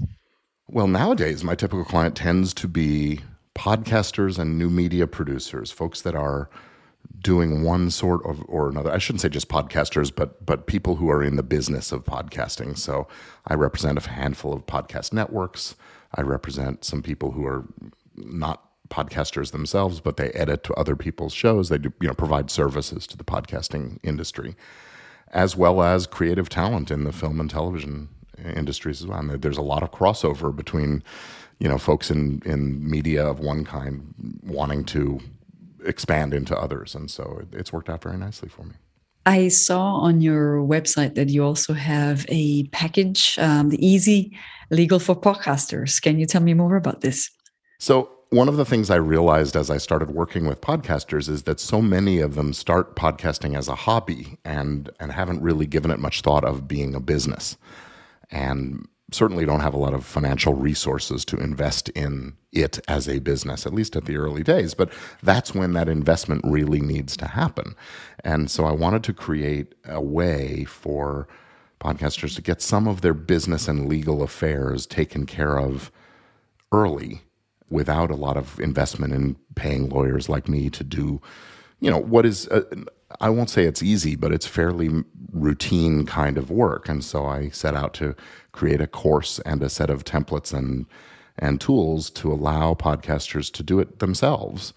Well, 0.67 0.87
nowadays, 0.87 1.43
my 1.43 1.55
typical 1.55 1.85
client 1.85 2.15
tends 2.15 2.53
to 2.55 2.67
be 2.67 3.21
podcasters 3.55 4.37
and 4.37 4.57
new 4.57 4.69
media 4.69 5.07
producers, 5.07 5.71
folks 5.71 6.01
that 6.01 6.15
are 6.15 6.49
doing 7.19 7.63
one 7.63 7.89
sort 7.91 8.25
of 8.25 8.43
or 8.47 8.69
another. 8.69 8.91
I 8.91 8.97
shouldn't 8.97 9.21
say 9.21 9.29
just 9.29 9.47
podcasters, 9.49 10.13
but 10.13 10.45
but 10.45 10.67
people 10.67 10.95
who 10.95 11.09
are 11.09 11.23
in 11.23 11.35
the 11.35 11.43
business 11.43 11.91
of 11.91 12.03
podcasting. 12.03 12.77
So 12.77 13.07
I 13.47 13.53
represent 13.53 13.97
a 14.03 14.09
handful 14.09 14.53
of 14.53 14.65
podcast 14.65 15.13
networks. 15.13 15.75
I 16.13 16.21
represent 16.21 16.83
some 16.83 17.01
people 17.01 17.31
who 17.31 17.45
are 17.45 17.65
not 18.15 18.64
podcasters 18.95 19.51
themselves, 19.51 19.99
but 19.99 20.17
they 20.17 20.29
edit 20.31 20.63
to 20.63 20.73
other 20.75 20.95
people's 20.95 21.33
shows. 21.33 21.69
They 21.69 21.77
do, 21.77 21.91
you 22.01 22.07
know, 22.07 22.13
provide 22.13 22.49
services 22.49 23.05
to 23.07 23.17
the 23.17 23.23
podcasting 23.23 23.99
industry, 24.03 24.55
as 25.29 25.55
well 25.57 25.81
as 25.81 26.07
creative 26.07 26.47
talent 26.49 26.91
in 26.91 27.03
the 27.03 27.11
film 27.11 27.39
and 27.39 27.49
television 27.49 28.07
industries 28.55 29.01
as 29.01 29.07
well. 29.07 29.19
And 29.19 29.41
there's 29.41 29.57
a 29.57 29.61
lot 29.73 29.83
of 29.83 29.91
crossover 29.91 30.55
between, 30.55 31.03
you 31.59 31.67
know, 31.67 31.77
folks 31.77 32.09
in 32.09 32.41
in 32.45 32.89
media 32.89 33.25
of 33.25 33.39
one 33.39 33.65
kind 33.65 34.13
wanting 34.43 34.85
to 34.85 35.19
expand 35.85 36.33
into 36.33 36.57
others, 36.57 36.95
and 36.95 37.11
so 37.11 37.41
it's 37.51 37.71
worked 37.73 37.89
out 37.89 38.01
very 38.01 38.17
nicely 38.17 38.49
for 38.49 38.63
me. 38.63 38.75
I 39.25 39.49
saw 39.49 39.95
on 39.95 40.21
your 40.21 40.61
website 40.61 41.15
that 41.15 41.29
you 41.29 41.43
also 41.43 41.73
have 41.73 42.25
a 42.29 42.63
package, 42.67 43.37
um, 43.39 43.69
the 43.69 43.85
Easy 43.85 44.37
Legal 44.69 44.99
for 44.99 45.15
Podcasters. 45.15 45.99
Can 46.01 46.19
you 46.19 46.27
tell 46.27 46.41
me 46.41 46.53
more 46.53 46.75
about 46.75 47.01
this? 47.01 47.31
So 47.79 48.14
one 48.29 48.49
of 48.49 48.57
the 48.57 48.65
things 48.65 48.89
I 48.89 48.95
realized 48.95 49.55
as 49.55 49.69
I 49.69 49.77
started 49.77 50.11
working 50.11 50.47
with 50.47 50.61
podcasters 50.61 51.29
is 51.29 51.43
that 51.43 51.59
so 51.59 51.81
many 51.81 52.19
of 52.19 52.35
them 52.35 52.53
start 52.53 52.95
podcasting 52.95 53.57
as 53.57 53.67
a 53.67 53.75
hobby 53.75 54.37
and 54.43 54.89
and 54.99 55.11
haven't 55.11 55.41
really 55.41 55.65
given 55.65 55.91
it 55.91 55.99
much 55.99 56.21
thought 56.21 56.43
of 56.43 56.67
being 56.67 56.95
a 56.95 56.99
business. 56.99 57.57
And 58.31 58.87
certainly 59.11 59.45
don't 59.45 59.59
have 59.61 59.73
a 59.73 59.79
lot 59.79 59.93
of 59.93 60.05
financial 60.05 60.53
resources 60.55 61.23
to 61.25 61.37
invest 61.37 61.89
in 61.89 62.33
it 62.51 62.79
as 62.87 63.07
a 63.07 63.19
business, 63.19 63.65
at 63.65 63.73
least 63.73 63.95
at 63.95 64.05
the 64.05 64.17
early 64.17 64.43
days. 64.43 64.73
But 64.73 64.91
that's 65.21 65.53
when 65.53 65.73
that 65.73 65.87
investment 65.87 66.41
really 66.43 66.81
needs 66.81 67.15
to 67.17 67.27
happen. 67.27 67.75
And 68.23 68.49
so 68.49 68.65
I 68.65 68.71
wanted 68.71 69.03
to 69.03 69.13
create 69.13 69.75
a 69.85 70.01
way 70.01 70.63
for 70.65 71.27
podcasters 71.79 72.35
to 72.35 72.41
get 72.41 72.61
some 72.61 72.87
of 72.87 73.01
their 73.01 73.13
business 73.13 73.67
and 73.67 73.87
legal 73.87 74.23
affairs 74.23 74.87
taken 74.87 75.25
care 75.25 75.59
of 75.59 75.91
early 76.71 77.21
without 77.69 78.11
a 78.11 78.15
lot 78.15 78.37
of 78.37 78.59
investment 78.59 79.13
in 79.13 79.35
paying 79.55 79.89
lawyers 79.89 80.29
like 80.29 80.47
me 80.47 80.69
to 80.69 80.83
do, 80.83 81.21
you 81.79 81.89
know, 81.89 81.97
what 81.99 82.25
is, 82.25 82.47
uh, 82.49 82.63
I 83.19 83.29
won't 83.29 83.49
say 83.49 83.65
it's 83.65 83.83
easy, 83.83 84.15
but 84.15 84.31
it's 84.31 84.47
fairly 84.47 85.03
routine 85.31 86.05
kind 86.05 86.37
of 86.37 86.51
work. 86.51 86.87
And 86.87 87.03
so 87.03 87.25
I 87.25 87.49
set 87.49 87.75
out 87.75 87.93
to 87.95 88.15
create 88.51 88.81
a 88.81 88.87
course 88.87 89.39
and 89.39 89.61
a 89.63 89.69
set 89.69 89.89
of 89.89 90.03
templates 90.03 90.53
and, 90.53 90.85
and 91.37 91.59
tools 91.59 92.09
to 92.11 92.31
allow 92.31 92.73
podcasters 92.73 93.51
to 93.53 93.63
do 93.63 93.79
it 93.79 93.99
themselves 93.99 94.73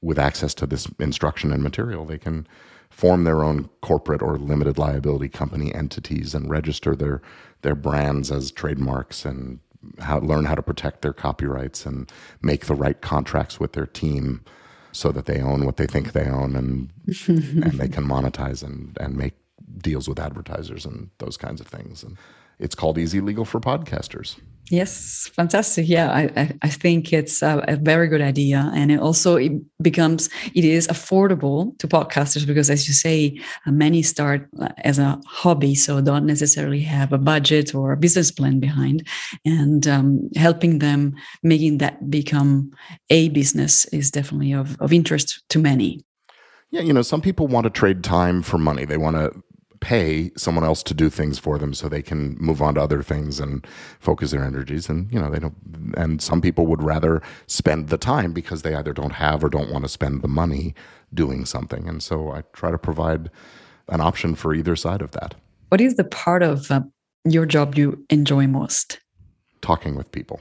with 0.00 0.18
access 0.18 0.54
to 0.54 0.66
this 0.66 0.88
instruction 0.98 1.52
and 1.52 1.62
material. 1.62 2.04
They 2.04 2.18
can 2.18 2.46
form 2.90 3.24
their 3.24 3.42
own 3.42 3.70
corporate 3.80 4.22
or 4.22 4.36
limited 4.36 4.76
liability 4.76 5.28
company 5.28 5.74
entities 5.74 6.34
and 6.34 6.50
register 6.50 6.94
their 6.94 7.22
their 7.62 7.74
brands 7.74 8.30
as 8.30 8.50
trademarks 8.50 9.24
and 9.24 9.60
how, 9.98 10.18
learn 10.20 10.44
how 10.44 10.54
to 10.54 10.62
protect 10.62 11.02
their 11.02 11.12
copyrights 11.12 11.86
and 11.86 12.10
make 12.40 12.66
the 12.66 12.74
right 12.74 13.00
contracts 13.00 13.58
with 13.58 13.72
their 13.72 13.86
team 13.86 14.42
so 14.92 15.10
that 15.10 15.26
they 15.26 15.40
own 15.40 15.64
what 15.64 15.76
they 15.76 15.86
think 15.86 16.12
they 16.12 16.26
own 16.26 16.54
and 16.54 16.90
and 17.28 17.78
they 17.80 17.88
can 17.88 18.06
monetize 18.06 18.62
and 18.62 18.96
and 19.00 19.16
make 19.16 19.34
deals 19.78 20.08
with 20.08 20.18
advertisers 20.18 20.84
and 20.84 21.10
those 21.18 21.36
kinds 21.36 21.60
of 21.60 21.66
things. 21.66 22.02
And 22.02 22.16
it's 22.62 22.74
called 22.74 22.96
easy 22.96 23.20
legal 23.20 23.44
for 23.44 23.60
podcasters 23.60 24.36
Yes, 24.72 25.30
fantastic. 25.34 25.86
Yeah, 25.86 26.10
I, 26.10 26.56
I 26.62 26.68
think 26.68 27.12
it's 27.12 27.42
a, 27.42 27.62
a, 27.68 27.76
very 27.76 28.08
good 28.08 28.22
idea, 28.22 28.70
and 28.74 28.90
it 28.90 29.00
also 29.00 29.36
it 29.36 29.52
becomes 29.82 30.30
it 30.54 30.64
is 30.64 30.88
affordable 30.88 31.76
to 31.78 31.86
podcasters 31.86 32.46
because, 32.46 32.70
as 32.70 32.88
you 32.88 32.94
say, 32.94 33.38
many 33.66 34.02
start 34.02 34.48
as 34.78 34.98
a 34.98 35.20
hobby, 35.26 35.74
so 35.74 36.00
don't 36.00 36.24
necessarily 36.24 36.80
have 36.80 37.12
a 37.12 37.18
budget 37.18 37.74
or 37.74 37.92
a 37.92 37.98
business 37.98 38.30
plan 38.30 38.60
behind, 38.60 39.06
and 39.44 39.86
um, 39.86 40.30
helping 40.36 40.78
them 40.78 41.16
making 41.42 41.76
that 41.78 42.08
become 42.08 42.70
a 43.10 43.28
business 43.28 43.84
is 43.86 44.10
definitely 44.10 44.52
of, 44.52 44.80
of 44.80 44.90
interest 44.90 45.42
to 45.50 45.58
many. 45.58 46.00
Yeah, 46.70 46.80
you 46.80 46.94
know, 46.94 47.02
some 47.02 47.20
people 47.20 47.46
want 47.46 47.64
to 47.64 47.70
trade 47.70 48.02
time 48.02 48.40
for 48.40 48.56
money. 48.56 48.86
They 48.86 48.96
want 48.96 49.16
to 49.16 49.32
pay 49.82 50.30
someone 50.36 50.62
else 50.62 50.80
to 50.80 50.94
do 50.94 51.10
things 51.10 51.40
for 51.40 51.58
them 51.58 51.74
so 51.74 51.88
they 51.88 52.00
can 52.00 52.36
move 52.38 52.62
on 52.62 52.76
to 52.76 52.80
other 52.80 53.02
things 53.02 53.40
and 53.40 53.66
focus 53.98 54.30
their 54.30 54.44
energies 54.44 54.88
and 54.88 55.12
you 55.12 55.20
know 55.20 55.28
they 55.28 55.40
don't 55.40 55.56
and 55.96 56.22
some 56.22 56.40
people 56.40 56.66
would 56.66 56.80
rather 56.84 57.20
spend 57.48 57.88
the 57.88 57.98
time 57.98 58.32
because 58.32 58.62
they 58.62 58.76
either 58.76 58.92
don't 58.92 59.14
have 59.14 59.42
or 59.42 59.48
don't 59.48 59.72
want 59.72 59.84
to 59.84 59.88
spend 59.88 60.22
the 60.22 60.28
money 60.28 60.72
doing 61.12 61.44
something 61.44 61.88
and 61.88 62.00
so 62.00 62.30
i 62.30 62.44
try 62.52 62.70
to 62.70 62.78
provide 62.78 63.28
an 63.88 64.00
option 64.00 64.36
for 64.36 64.54
either 64.54 64.76
side 64.76 65.02
of 65.02 65.10
that 65.10 65.34
what 65.70 65.80
is 65.80 65.96
the 65.96 66.04
part 66.04 66.44
of 66.44 66.70
uh, 66.70 66.80
your 67.24 67.44
job 67.44 67.74
you 67.74 68.06
enjoy 68.08 68.46
most 68.46 69.00
talking 69.62 69.96
with 69.96 70.10
people 70.12 70.38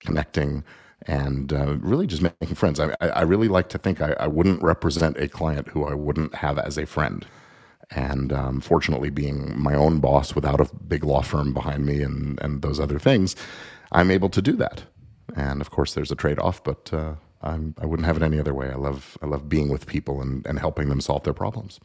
connecting 0.00 0.62
and 1.06 1.52
uh, 1.52 1.76
really 1.78 2.06
just 2.06 2.22
making 2.22 2.54
friends. 2.54 2.78
I, 2.80 2.92
I, 3.00 3.22
really 3.22 3.48
like 3.48 3.68
to 3.70 3.78
think 3.78 4.00
I, 4.00 4.14
I, 4.18 4.26
wouldn't 4.26 4.60
represent 4.62 5.16
a 5.16 5.28
client 5.28 5.68
who 5.68 5.84
I 5.84 5.94
wouldn't 5.94 6.34
have 6.34 6.58
as 6.58 6.76
a 6.76 6.86
friend. 6.86 7.24
And 7.90 8.32
um, 8.32 8.60
fortunately, 8.60 9.10
being 9.10 9.58
my 9.58 9.74
own 9.74 9.98
boss 10.00 10.34
without 10.34 10.60
a 10.60 10.68
big 10.86 11.04
law 11.04 11.22
firm 11.22 11.54
behind 11.54 11.86
me 11.86 12.02
and, 12.02 12.38
and 12.42 12.62
those 12.62 12.78
other 12.78 12.98
things, 12.98 13.34
I'm 13.92 14.10
able 14.10 14.28
to 14.30 14.42
do 14.42 14.52
that. 14.56 14.84
And 15.34 15.60
of 15.60 15.70
course, 15.70 15.94
there's 15.94 16.10
a 16.10 16.16
trade 16.16 16.38
off, 16.38 16.62
but 16.62 16.92
uh, 16.92 17.14
I'm, 17.42 17.74
I 17.80 17.86
would 17.86 18.00
not 18.00 18.06
have 18.06 18.16
it 18.16 18.22
any 18.22 18.38
other 18.38 18.54
way. 18.54 18.68
I 18.70 18.74
love, 18.74 19.16
I 19.22 19.26
love 19.26 19.48
being 19.48 19.68
with 19.68 19.86
people 19.86 20.20
and, 20.20 20.46
and 20.46 20.58
helping 20.58 20.88
them 20.88 21.00
solve 21.00 21.24
their 21.24 21.32
problems. 21.32 21.80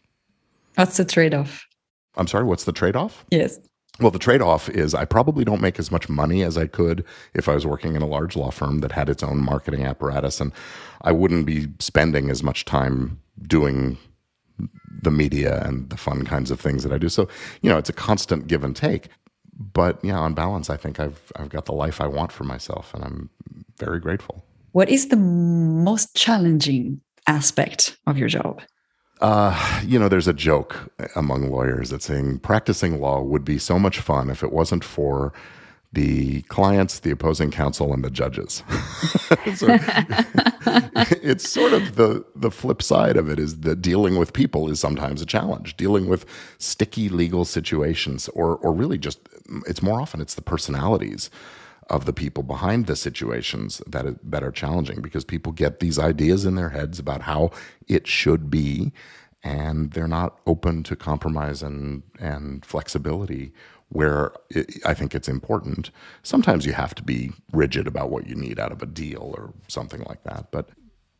What's 0.75 0.97
the 0.97 1.05
trade 1.05 1.33
off? 1.33 1.67
I'm 2.15 2.27
sorry, 2.27 2.43
what's 2.43 2.65
the 2.65 2.71
trade 2.71 2.95
off? 2.95 3.25
Yes. 3.31 3.59
Well, 3.99 4.11
the 4.11 4.19
trade 4.19 4.41
off 4.41 4.69
is 4.69 4.95
I 4.95 5.05
probably 5.05 5.45
don't 5.45 5.61
make 5.61 5.77
as 5.77 5.91
much 5.91 6.09
money 6.09 6.41
as 6.41 6.57
I 6.57 6.65
could 6.65 7.05
if 7.33 7.47
I 7.47 7.53
was 7.53 7.65
working 7.65 7.95
in 7.95 8.01
a 8.01 8.07
large 8.07 8.35
law 8.35 8.49
firm 8.49 8.79
that 8.79 8.91
had 8.91 9.07
its 9.07 9.21
own 9.21 9.37
marketing 9.37 9.85
apparatus. 9.85 10.41
And 10.41 10.51
I 11.01 11.11
wouldn't 11.11 11.45
be 11.45 11.67
spending 11.79 12.31
as 12.31 12.41
much 12.41 12.65
time 12.65 13.19
doing 13.47 13.97
the 15.03 15.11
media 15.11 15.61
and 15.63 15.89
the 15.89 15.97
fun 15.97 16.25
kinds 16.25 16.51
of 16.51 16.59
things 16.59 16.83
that 16.83 16.91
I 16.91 16.97
do. 16.97 17.09
So, 17.09 17.27
you 17.61 17.69
know, 17.69 17.77
it's 17.77 17.89
a 17.89 17.93
constant 17.93 18.47
give 18.47 18.63
and 18.63 18.75
take. 18.75 19.09
But 19.55 20.03
yeah, 20.03 20.17
on 20.17 20.33
balance, 20.33 20.69
I 20.69 20.77
think 20.77 20.99
I've 20.99 21.31
I've 21.35 21.49
got 21.49 21.65
the 21.65 21.73
life 21.73 22.01
I 22.01 22.07
want 22.07 22.31
for 22.31 22.43
myself, 22.43 22.93
and 22.93 23.03
I'm 23.03 23.29
very 23.77 23.99
grateful. 23.99 24.43
What 24.71 24.89
is 24.89 25.09
the 25.09 25.15
most 25.17 26.15
challenging 26.15 27.01
aspect 27.27 27.95
of 28.07 28.17
your 28.17 28.29
job? 28.29 28.61
Uh, 29.21 29.81
you 29.85 29.99
know, 29.99 30.09
there's 30.09 30.27
a 30.27 30.33
joke 30.33 30.91
among 31.15 31.51
lawyers 31.51 31.91
that 31.91 32.01
saying 32.01 32.39
practicing 32.39 32.99
law 32.99 33.21
would 33.21 33.45
be 33.45 33.57
so 33.59 33.77
much 33.77 33.99
fun 33.99 34.29
if 34.29 34.43
it 34.43 34.51
wasn't 34.51 34.83
for 34.83 35.31
the 35.93 36.41
clients, 36.43 36.99
the 36.99 37.11
opposing 37.11 37.51
counsel, 37.51 37.93
and 37.93 38.03
the 38.03 38.09
judges. 38.09 38.63
so 39.55 39.67
it's 41.21 41.47
sort 41.47 41.73
of 41.73 41.95
the 41.95 42.25
the 42.35 42.51
flip 42.51 42.81
side 42.81 43.15
of 43.15 43.29
it 43.29 43.39
is 43.39 43.61
that 43.61 43.81
dealing 43.81 44.17
with 44.17 44.33
people 44.33 44.69
is 44.69 44.79
sometimes 44.79 45.21
a 45.21 45.25
challenge. 45.25 45.77
Dealing 45.77 46.07
with 46.07 46.25
sticky 46.57 47.09
legal 47.09 47.45
situations, 47.45 48.27
or 48.29 48.57
or 48.57 48.73
really 48.73 48.97
just 48.97 49.19
it's 49.67 49.83
more 49.83 50.01
often 50.01 50.19
it's 50.19 50.35
the 50.35 50.41
personalities 50.41 51.29
of 51.89 52.05
the 52.05 52.13
people 52.13 52.43
behind 52.43 52.87
the 52.87 52.95
situations 52.95 53.81
that 53.85 54.05
are, 54.05 54.15
that 54.23 54.43
are 54.43 54.51
challenging 54.51 55.01
because 55.01 55.25
people 55.25 55.51
get 55.51 55.79
these 55.79 55.99
ideas 55.99 56.45
in 56.45 56.55
their 56.55 56.69
heads 56.69 56.97
about 56.97 57.21
how 57.23 57.51
it 57.87 58.07
should 58.07 58.49
be, 58.49 58.91
and 59.43 59.91
they're 59.91 60.07
not 60.07 60.39
open 60.47 60.81
to 60.83 60.95
compromise 60.95 61.61
and 61.61 62.01
and 62.19 62.65
flexibility 62.65 63.53
where 63.93 64.31
it, 64.49 64.79
I 64.85 64.93
think 64.93 65.13
it's 65.13 65.29
important. 65.29 65.91
Sometimes 66.23 66.65
you 66.65 66.73
have 66.73 66.95
to 66.95 67.03
be 67.03 67.31
rigid 67.51 67.87
about 67.87 68.09
what 68.09 68.27
you 68.27 68.35
need 68.35 68.59
out 68.59 68.71
of 68.71 68.81
a 68.81 68.87
deal 68.87 69.33
or 69.37 69.53
something 69.67 70.03
like 70.07 70.23
that. 70.23 70.51
But 70.51 70.69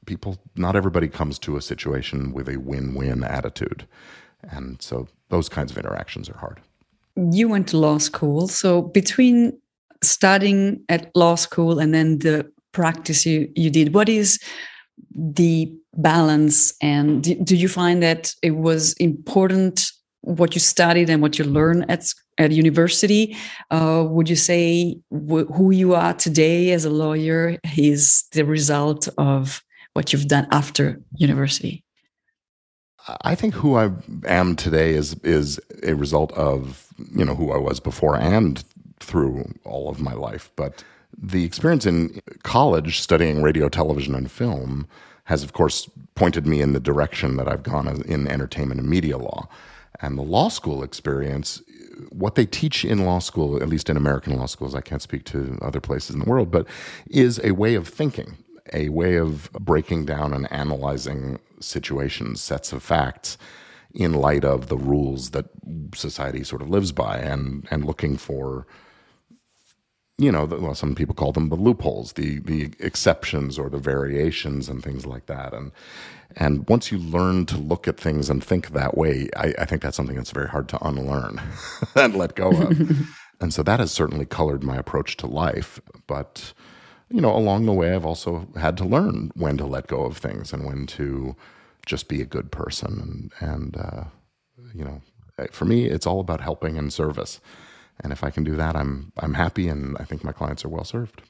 people, 0.08 0.40
not 0.56 0.76
everybody 0.76 1.08
comes 1.08 1.38
to 1.40 1.56
a 1.56 1.62
situation 1.62 2.34
with 2.34 2.50
a 2.50 2.58
win 2.58 2.96
win 2.96 3.24
attitude. 3.24 3.88
And 4.42 4.82
so 4.82 5.08
those 5.30 5.50
kinds 5.50 5.72
of 5.72 5.78
interactions 5.78 6.30
are 6.30 6.38
hard. 6.38 6.62
You 7.16 7.48
went 7.48 7.68
to 7.70 7.78
law 7.78 8.00
school. 8.00 8.48
So 8.48 8.82
between 8.82 9.58
studying 10.04 10.84
at 10.90 11.16
law 11.16 11.36
school 11.36 11.80
and 11.80 11.94
then 11.94 12.20
the 12.20 12.52
practice 12.72 13.24
you, 13.24 13.52
you 13.56 13.70
did, 13.70 13.94
what 13.94 14.10
is 14.10 14.40
the 15.16 15.72
balance? 15.94 16.74
And 16.82 17.46
do 17.46 17.56
you 17.56 17.70
find 17.70 18.02
that 18.02 18.34
it 18.42 18.56
was 18.56 18.94
important 18.94 19.92
what 20.22 20.56
you 20.56 20.60
studied 20.60 21.10
and 21.10 21.22
what 21.22 21.38
you 21.38 21.46
learned 21.46 21.86
at 21.90 22.12
at 22.38 22.52
university 22.52 23.36
uh, 23.72 24.06
would 24.08 24.30
you 24.30 24.36
say 24.36 24.98
who 25.12 25.72
you 25.72 25.94
are 25.94 26.14
today 26.14 26.72
as 26.72 26.86
a 26.86 26.90
lawyer 26.90 27.58
is 27.78 28.26
the 28.32 28.46
result 28.46 29.08
of 29.18 29.62
what 29.94 30.12
you've 30.12 30.28
done 30.28 30.48
after 30.52 31.00
university? 31.16 31.84
I 33.22 33.36
think 33.36 33.54
who 33.54 33.76
i 33.76 33.92
am 34.26 34.56
today 34.56 34.94
is 34.94 35.14
is 35.24 35.60
a 35.84 35.94
result 35.94 36.32
of 36.34 36.88
you 37.14 37.26
know 37.26 37.36
who 37.36 37.52
i 37.52 37.58
was 37.58 37.80
before 37.82 38.18
and 38.18 38.64
through 39.04 39.54
all 39.66 39.90
of 39.90 40.00
my 40.00 40.14
life. 40.14 40.50
But 40.56 40.84
the 41.16 41.44
experience 41.44 41.86
in 41.86 42.22
college 42.44 43.00
studying 43.02 43.42
radio 43.42 43.70
television 43.70 44.16
and 44.16 44.32
film 44.32 44.88
has 45.26 45.44
of 45.44 45.54
course 45.54 45.90
pointed 46.16 46.48
me 46.48 46.62
in 46.62 46.74
the 46.74 46.80
direction 46.80 47.38
that 47.38 47.48
i've 47.48 47.64
gone 47.64 47.88
in 48.04 48.28
entertainment 48.28 48.80
and 48.80 48.90
media 48.90 49.18
law. 49.18 49.48
And 50.02 50.18
the 50.18 50.24
law 50.24 50.50
school 50.50 50.84
experience, 50.84 51.62
what 52.10 52.36
they 52.36 52.46
teach 52.46 52.84
in 52.86 53.06
law 53.06 53.20
school, 53.20 53.62
at 53.62 53.70
least 53.70 53.90
in 53.90 53.98
American 53.98 54.38
law 54.38 54.46
schools, 54.46 54.76
I 54.76 54.82
can't 54.82 55.02
speak 55.02 55.24
to 55.26 55.58
other 55.62 55.80
places 55.80 56.16
in 56.16 56.20
the 56.20 56.30
world, 56.30 56.52
but 56.52 56.68
is 57.10 57.40
a 57.44 57.52
way 57.52 57.76
of 57.76 57.88
thinking, 57.88 58.38
a 58.72 58.90
way 58.90 59.18
of 59.18 59.52
breaking 59.54 60.06
down 60.06 60.34
and 60.34 60.52
analyzing 60.52 61.40
situations, 61.60 62.42
sets 62.42 62.74
of 62.74 62.84
facts 62.84 63.38
in 63.94 64.14
light 64.14 64.44
of 64.44 64.68
the 64.68 64.78
rules 64.78 65.32
that 65.32 65.46
society 65.94 66.44
sort 66.44 66.62
of 66.62 66.70
lives 66.70 66.92
by 66.92 67.18
and, 67.18 67.68
and 67.70 67.86
looking 67.86 68.18
for 68.18 68.66
you 70.18 70.32
know, 70.32 70.46
the, 70.46 70.60
well, 70.60 70.76
some 70.76 70.96
people 70.96 71.16
call 71.16 71.32
them 71.32 71.50
the 71.50 71.56
loopholes, 71.56 72.14
the 72.14 72.40
the 72.40 72.72
exceptions 72.80 73.58
or 73.58 73.70
the 73.70 73.80
variations 73.80 74.70
and 74.70 74.84
things 74.84 75.06
like 75.06 75.26
that. 75.26 75.54
And 75.54 75.72
and 76.36 76.68
once 76.70 76.92
you 76.92 76.98
learn 77.00 77.46
to 77.48 77.58
look 77.58 77.88
at 77.88 78.00
things 78.00 78.30
and 78.30 78.44
think 78.44 78.70
that 78.70 78.98
way, 78.98 79.30
I, 79.36 79.54
I 79.60 79.66
think 79.66 79.82
that's 79.82 79.98
something 79.98 80.16
that's 80.16 80.32
very 80.32 80.50
hard 80.50 80.70
to 80.70 80.86
unlearn 80.86 81.42
and 81.96 82.16
let 82.16 82.36
go 82.36 82.52
of. 82.52 82.80
and 83.42 83.54
so 83.54 83.64
that 83.64 83.80
has 83.80 83.92
certainly 83.92 84.26
colored 84.26 84.64
my 84.64 84.78
approach 84.78 85.18
to 85.18 85.28
life. 85.28 85.82
But 86.06 86.54
you 87.10 87.22
know, 87.22 87.36
along 87.36 87.66
the 87.66 87.74
way, 87.74 87.94
I've 87.94 88.06
also 88.06 88.48
had 88.56 88.78
to 88.78 88.86
learn 88.86 89.32
when 89.36 89.58
to 89.58 89.66
let 89.66 89.88
go 89.88 90.04
of 90.04 90.18
things 90.18 90.54
and 90.54 90.66
when 90.66 90.86
to 90.88 91.36
just 91.86 92.08
be 92.08 92.22
a 92.22 92.26
good 92.26 92.52
person. 92.52 93.32
And 93.40 93.50
and 93.50 93.78
uh, 93.78 94.04
you 94.76 94.86
know, 94.86 95.02
for 95.52 95.66
me, 95.66 95.86
it's 95.86 96.06
all 96.06 96.20
about 96.20 96.42
helping 96.42 96.78
and 96.78 96.94
service. 96.94 97.42
And 98.02 98.12
if 98.12 98.24
I 98.24 98.30
can 98.30 98.44
do 98.44 98.56
that, 98.56 98.76
I'm 98.76 99.12
I'm 99.18 99.34
happy, 99.34 99.68
and 99.68 99.98
I 100.00 100.04
think 100.04 100.24
my 100.24 100.32
clients 100.32 100.66
are 100.66 100.70
well 100.70 100.84
served. 100.84 101.22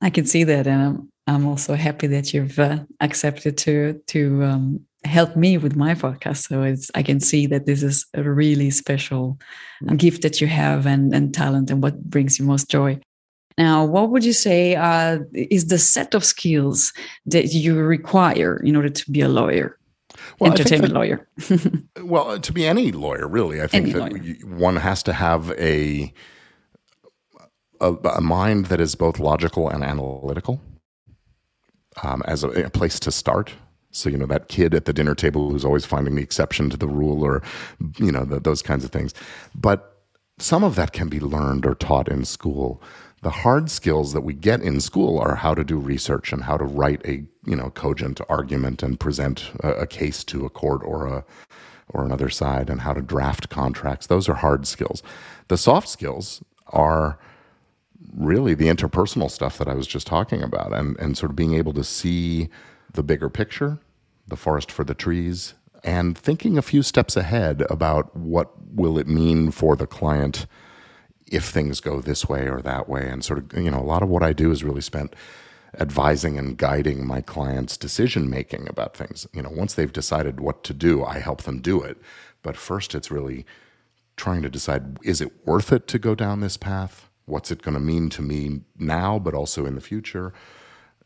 I 0.00 0.10
can 0.10 0.26
see 0.26 0.44
that, 0.44 0.66
and 0.66 0.82
I'm 0.82 1.08
I'm 1.26 1.46
also 1.46 1.74
happy 1.74 2.06
that 2.08 2.32
you've 2.32 2.58
uh, 2.58 2.80
accepted 3.00 3.58
to 3.58 4.00
to 4.08 4.44
um, 4.44 4.80
help 5.04 5.36
me 5.36 5.58
with 5.58 5.76
my 5.76 5.94
podcast. 5.94 6.48
So 6.48 6.62
it's 6.62 6.90
I 6.94 7.02
can 7.02 7.20
see 7.20 7.46
that 7.46 7.66
this 7.66 7.82
is 7.82 8.06
a 8.14 8.22
really 8.22 8.70
special 8.70 9.38
gift 9.96 10.22
that 10.22 10.40
you 10.40 10.46
have 10.46 10.86
and 10.86 11.14
and 11.14 11.34
talent, 11.34 11.70
and 11.70 11.82
what 11.82 12.02
brings 12.04 12.38
you 12.38 12.44
most 12.44 12.70
joy. 12.70 13.00
Now, 13.58 13.86
what 13.86 14.10
would 14.10 14.24
you 14.24 14.34
say 14.34 14.76
uh, 14.76 15.20
is 15.32 15.68
the 15.68 15.78
set 15.78 16.14
of 16.14 16.24
skills 16.24 16.92
that 17.24 17.54
you 17.54 17.76
require 17.76 18.58
in 18.58 18.76
order 18.76 18.90
to 18.90 19.10
be 19.10 19.22
a 19.22 19.28
lawyer? 19.28 19.78
Well, 20.38 20.52
entertainment 20.52 20.92
that, 20.92 20.98
lawyer. 20.98 21.28
well, 22.02 22.38
to 22.38 22.52
be 22.52 22.66
any 22.66 22.92
lawyer, 22.92 23.26
really, 23.26 23.62
I 23.62 23.66
think 23.66 23.84
any 23.84 23.92
that 23.92 24.12
lawyer. 24.12 24.56
one 24.56 24.76
has 24.76 25.02
to 25.04 25.12
have 25.12 25.50
a, 25.52 26.12
a, 27.80 27.92
a 27.92 28.20
mind 28.20 28.66
that 28.66 28.80
is 28.80 28.94
both 28.94 29.18
logical 29.18 29.68
and 29.68 29.82
analytical 29.82 30.60
um, 32.02 32.22
as 32.26 32.44
a, 32.44 32.48
a 32.48 32.70
place 32.70 33.00
to 33.00 33.10
start. 33.10 33.54
So, 33.90 34.10
you 34.10 34.18
know, 34.18 34.26
that 34.26 34.48
kid 34.48 34.74
at 34.74 34.84
the 34.84 34.92
dinner 34.92 35.14
table 35.14 35.50
who's 35.50 35.64
always 35.64 35.86
finding 35.86 36.16
the 36.16 36.22
exception 36.22 36.68
to 36.70 36.76
the 36.76 36.88
rule 36.88 37.24
or, 37.24 37.42
you 37.98 38.12
know, 38.12 38.24
the, 38.24 38.40
those 38.40 38.60
kinds 38.60 38.84
of 38.84 38.90
things. 38.90 39.14
But 39.54 39.96
some 40.38 40.62
of 40.62 40.74
that 40.76 40.92
can 40.92 41.08
be 41.08 41.20
learned 41.20 41.64
or 41.64 41.74
taught 41.74 42.08
in 42.08 42.24
school. 42.24 42.82
The 43.22 43.30
hard 43.30 43.70
skills 43.70 44.12
that 44.12 44.20
we 44.20 44.34
get 44.34 44.62
in 44.62 44.80
school 44.80 45.18
are 45.18 45.36
how 45.36 45.54
to 45.54 45.64
do 45.64 45.78
research 45.78 46.32
and 46.32 46.44
how 46.44 46.56
to 46.56 46.64
write 46.64 47.04
a, 47.06 47.24
you 47.44 47.56
know, 47.56 47.70
cogent 47.70 48.20
argument 48.28 48.82
and 48.82 49.00
present 49.00 49.50
a, 49.60 49.70
a 49.72 49.86
case 49.86 50.22
to 50.24 50.44
a 50.44 50.50
court 50.50 50.82
or 50.84 51.06
a, 51.06 51.24
or 51.88 52.04
another 52.04 52.28
side 52.28 52.68
and 52.68 52.82
how 52.82 52.92
to 52.92 53.00
draft 53.00 53.48
contracts. 53.48 54.06
Those 54.06 54.28
are 54.28 54.34
hard 54.34 54.66
skills. 54.66 55.02
The 55.48 55.56
soft 55.56 55.88
skills 55.88 56.42
are 56.68 57.18
really 58.14 58.54
the 58.54 58.66
interpersonal 58.66 59.30
stuff 59.30 59.58
that 59.58 59.68
I 59.68 59.74
was 59.74 59.86
just 59.86 60.06
talking 60.06 60.42
about 60.42 60.72
and, 60.72 60.98
and 60.98 61.16
sort 61.16 61.30
of 61.30 61.36
being 61.36 61.54
able 61.54 61.72
to 61.74 61.84
see 61.84 62.48
the 62.92 63.02
bigger 63.02 63.28
picture, 63.28 63.78
the 64.28 64.36
forest 64.36 64.70
for 64.70 64.84
the 64.84 64.94
trees, 64.94 65.54
and 65.84 66.16
thinking 66.16 66.58
a 66.58 66.62
few 66.62 66.82
steps 66.82 67.16
ahead 67.16 67.64
about 67.70 68.14
what 68.16 68.50
will 68.74 68.98
it 68.98 69.06
mean 69.06 69.50
for 69.50 69.76
the 69.76 69.86
client 69.86 70.46
if 71.30 71.44
things 71.44 71.80
go 71.80 72.00
this 72.00 72.28
way 72.28 72.48
or 72.48 72.60
that 72.62 72.88
way. 72.88 73.08
And 73.08 73.24
sort 73.24 73.38
of 73.38 73.58
you 73.58 73.70
know 73.70 73.80
a 73.80 73.82
lot 73.82 74.02
of 74.02 74.08
what 74.08 74.22
I 74.22 74.32
do 74.32 74.50
is 74.50 74.64
really 74.64 74.80
spent 74.80 75.14
advising 75.78 76.38
and 76.38 76.56
guiding 76.56 77.06
my 77.06 77.20
clients 77.20 77.76
decision 77.76 78.30
making 78.30 78.68
about 78.68 78.96
things. 78.96 79.26
You 79.32 79.42
know 79.42 79.50
once 79.50 79.74
they've 79.74 79.92
decided 79.92 80.40
what 80.40 80.64
to 80.64 80.74
do 80.74 81.04
I 81.04 81.18
help 81.18 81.42
them 81.42 81.60
do 81.60 81.82
it. 81.82 81.98
But 82.42 82.56
first 82.56 82.94
it's 82.94 83.10
really 83.10 83.44
trying 84.16 84.42
to 84.42 84.48
decide 84.48 84.98
is 85.02 85.20
it 85.20 85.46
worth 85.46 85.72
it 85.72 85.86
to 85.88 85.98
go 85.98 86.14
down 86.14 86.40
this 86.40 86.56
path? 86.56 87.08
What's 87.26 87.50
it 87.50 87.62
going 87.62 87.74
to 87.74 87.80
mean 87.80 88.08
to 88.10 88.22
me 88.22 88.60
now 88.78 89.18
but 89.18 89.34
also 89.34 89.66
in 89.66 89.74
the 89.74 89.80
future? 89.80 90.32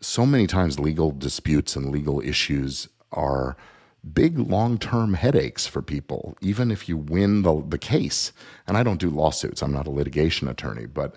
So 0.00 0.24
many 0.24 0.46
times 0.46 0.78
legal 0.78 1.10
disputes 1.10 1.76
and 1.76 1.90
legal 1.90 2.20
issues 2.20 2.88
are 3.12 3.56
big 4.14 4.38
long 4.38 4.78
term 4.78 5.14
headaches 5.14 5.66
for 5.66 5.82
people, 5.82 6.36
even 6.40 6.70
if 6.70 6.88
you 6.88 6.96
win 6.96 7.42
the, 7.42 7.62
the 7.66 7.78
case. 7.78 8.32
And 8.66 8.76
I 8.76 8.82
don't 8.82 9.00
do 9.00 9.10
lawsuits, 9.10 9.62
I'm 9.62 9.72
not 9.72 9.86
a 9.86 9.90
litigation 9.90 10.48
attorney, 10.48 10.86
but 10.86 11.14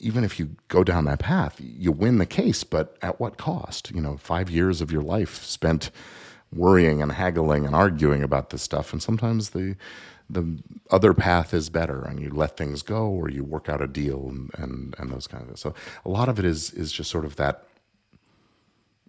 even 0.00 0.24
if 0.24 0.38
you 0.38 0.50
go 0.68 0.84
down 0.84 1.04
that 1.06 1.18
path, 1.18 1.56
you 1.60 1.90
win 1.90 2.18
the 2.18 2.26
case, 2.26 2.62
but 2.64 2.96
at 3.02 3.18
what 3.18 3.36
cost? 3.36 3.90
You 3.90 4.00
know, 4.00 4.16
five 4.16 4.48
years 4.48 4.80
of 4.80 4.92
your 4.92 5.02
life 5.02 5.42
spent 5.42 5.90
worrying 6.52 7.02
and 7.02 7.12
haggling 7.12 7.66
and 7.66 7.74
arguing 7.74 8.22
about 8.22 8.50
this 8.50 8.62
stuff. 8.62 8.92
And 8.92 9.02
sometimes 9.02 9.50
the 9.50 9.76
the 10.30 10.58
other 10.90 11.14
path 11.14 11.54
is 11.54 11.70
better 11.70 12.02
and 12.02 12.20
you 12.20 12.28
let 12.28 12.58
things 12.58 12.82
go 12.82 13.06
or 13.06 13.30
you 13.30 13.42
work 13.42 13.66
out 13.66 13.80
a 13.80 13.86
deal 13.86 14.28
and, 14.28 14.50
and, 14.58 14.94
and 14.98 15.10
those 15.10 15.26
kind 15.26 15.40
of 15.40 15.48
things. 15.48 15.60
So 15.60 15.72
a 16.04 16.10
lot 16.10 16.28
of 16.28 16.38
it 16.38 16.44
is 16.44 16.70
is 16.72 16.92
just 16.92 17.10
sort 17.10 17.24
of 17.24 17.36
that 17.36 17.64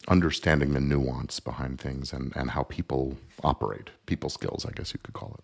understanding 0.08 0.74
the 0.74 0.80
nuance 0.80 1.40
behind 1.40 1.80
things 1.80 2.14
and, 2.14 2.34
and 2.36 2.52
how 2.52 2.64
people 2.64 3.18
operate, 3.44 3.90
people 4.06 4.30
skills, 4.30 4.66
I 4.66 4.72
guess 4.72 4.94
you 4.94 5.00
could 5.04 5.14
call 5.14 5.38
it. 5.38 5.44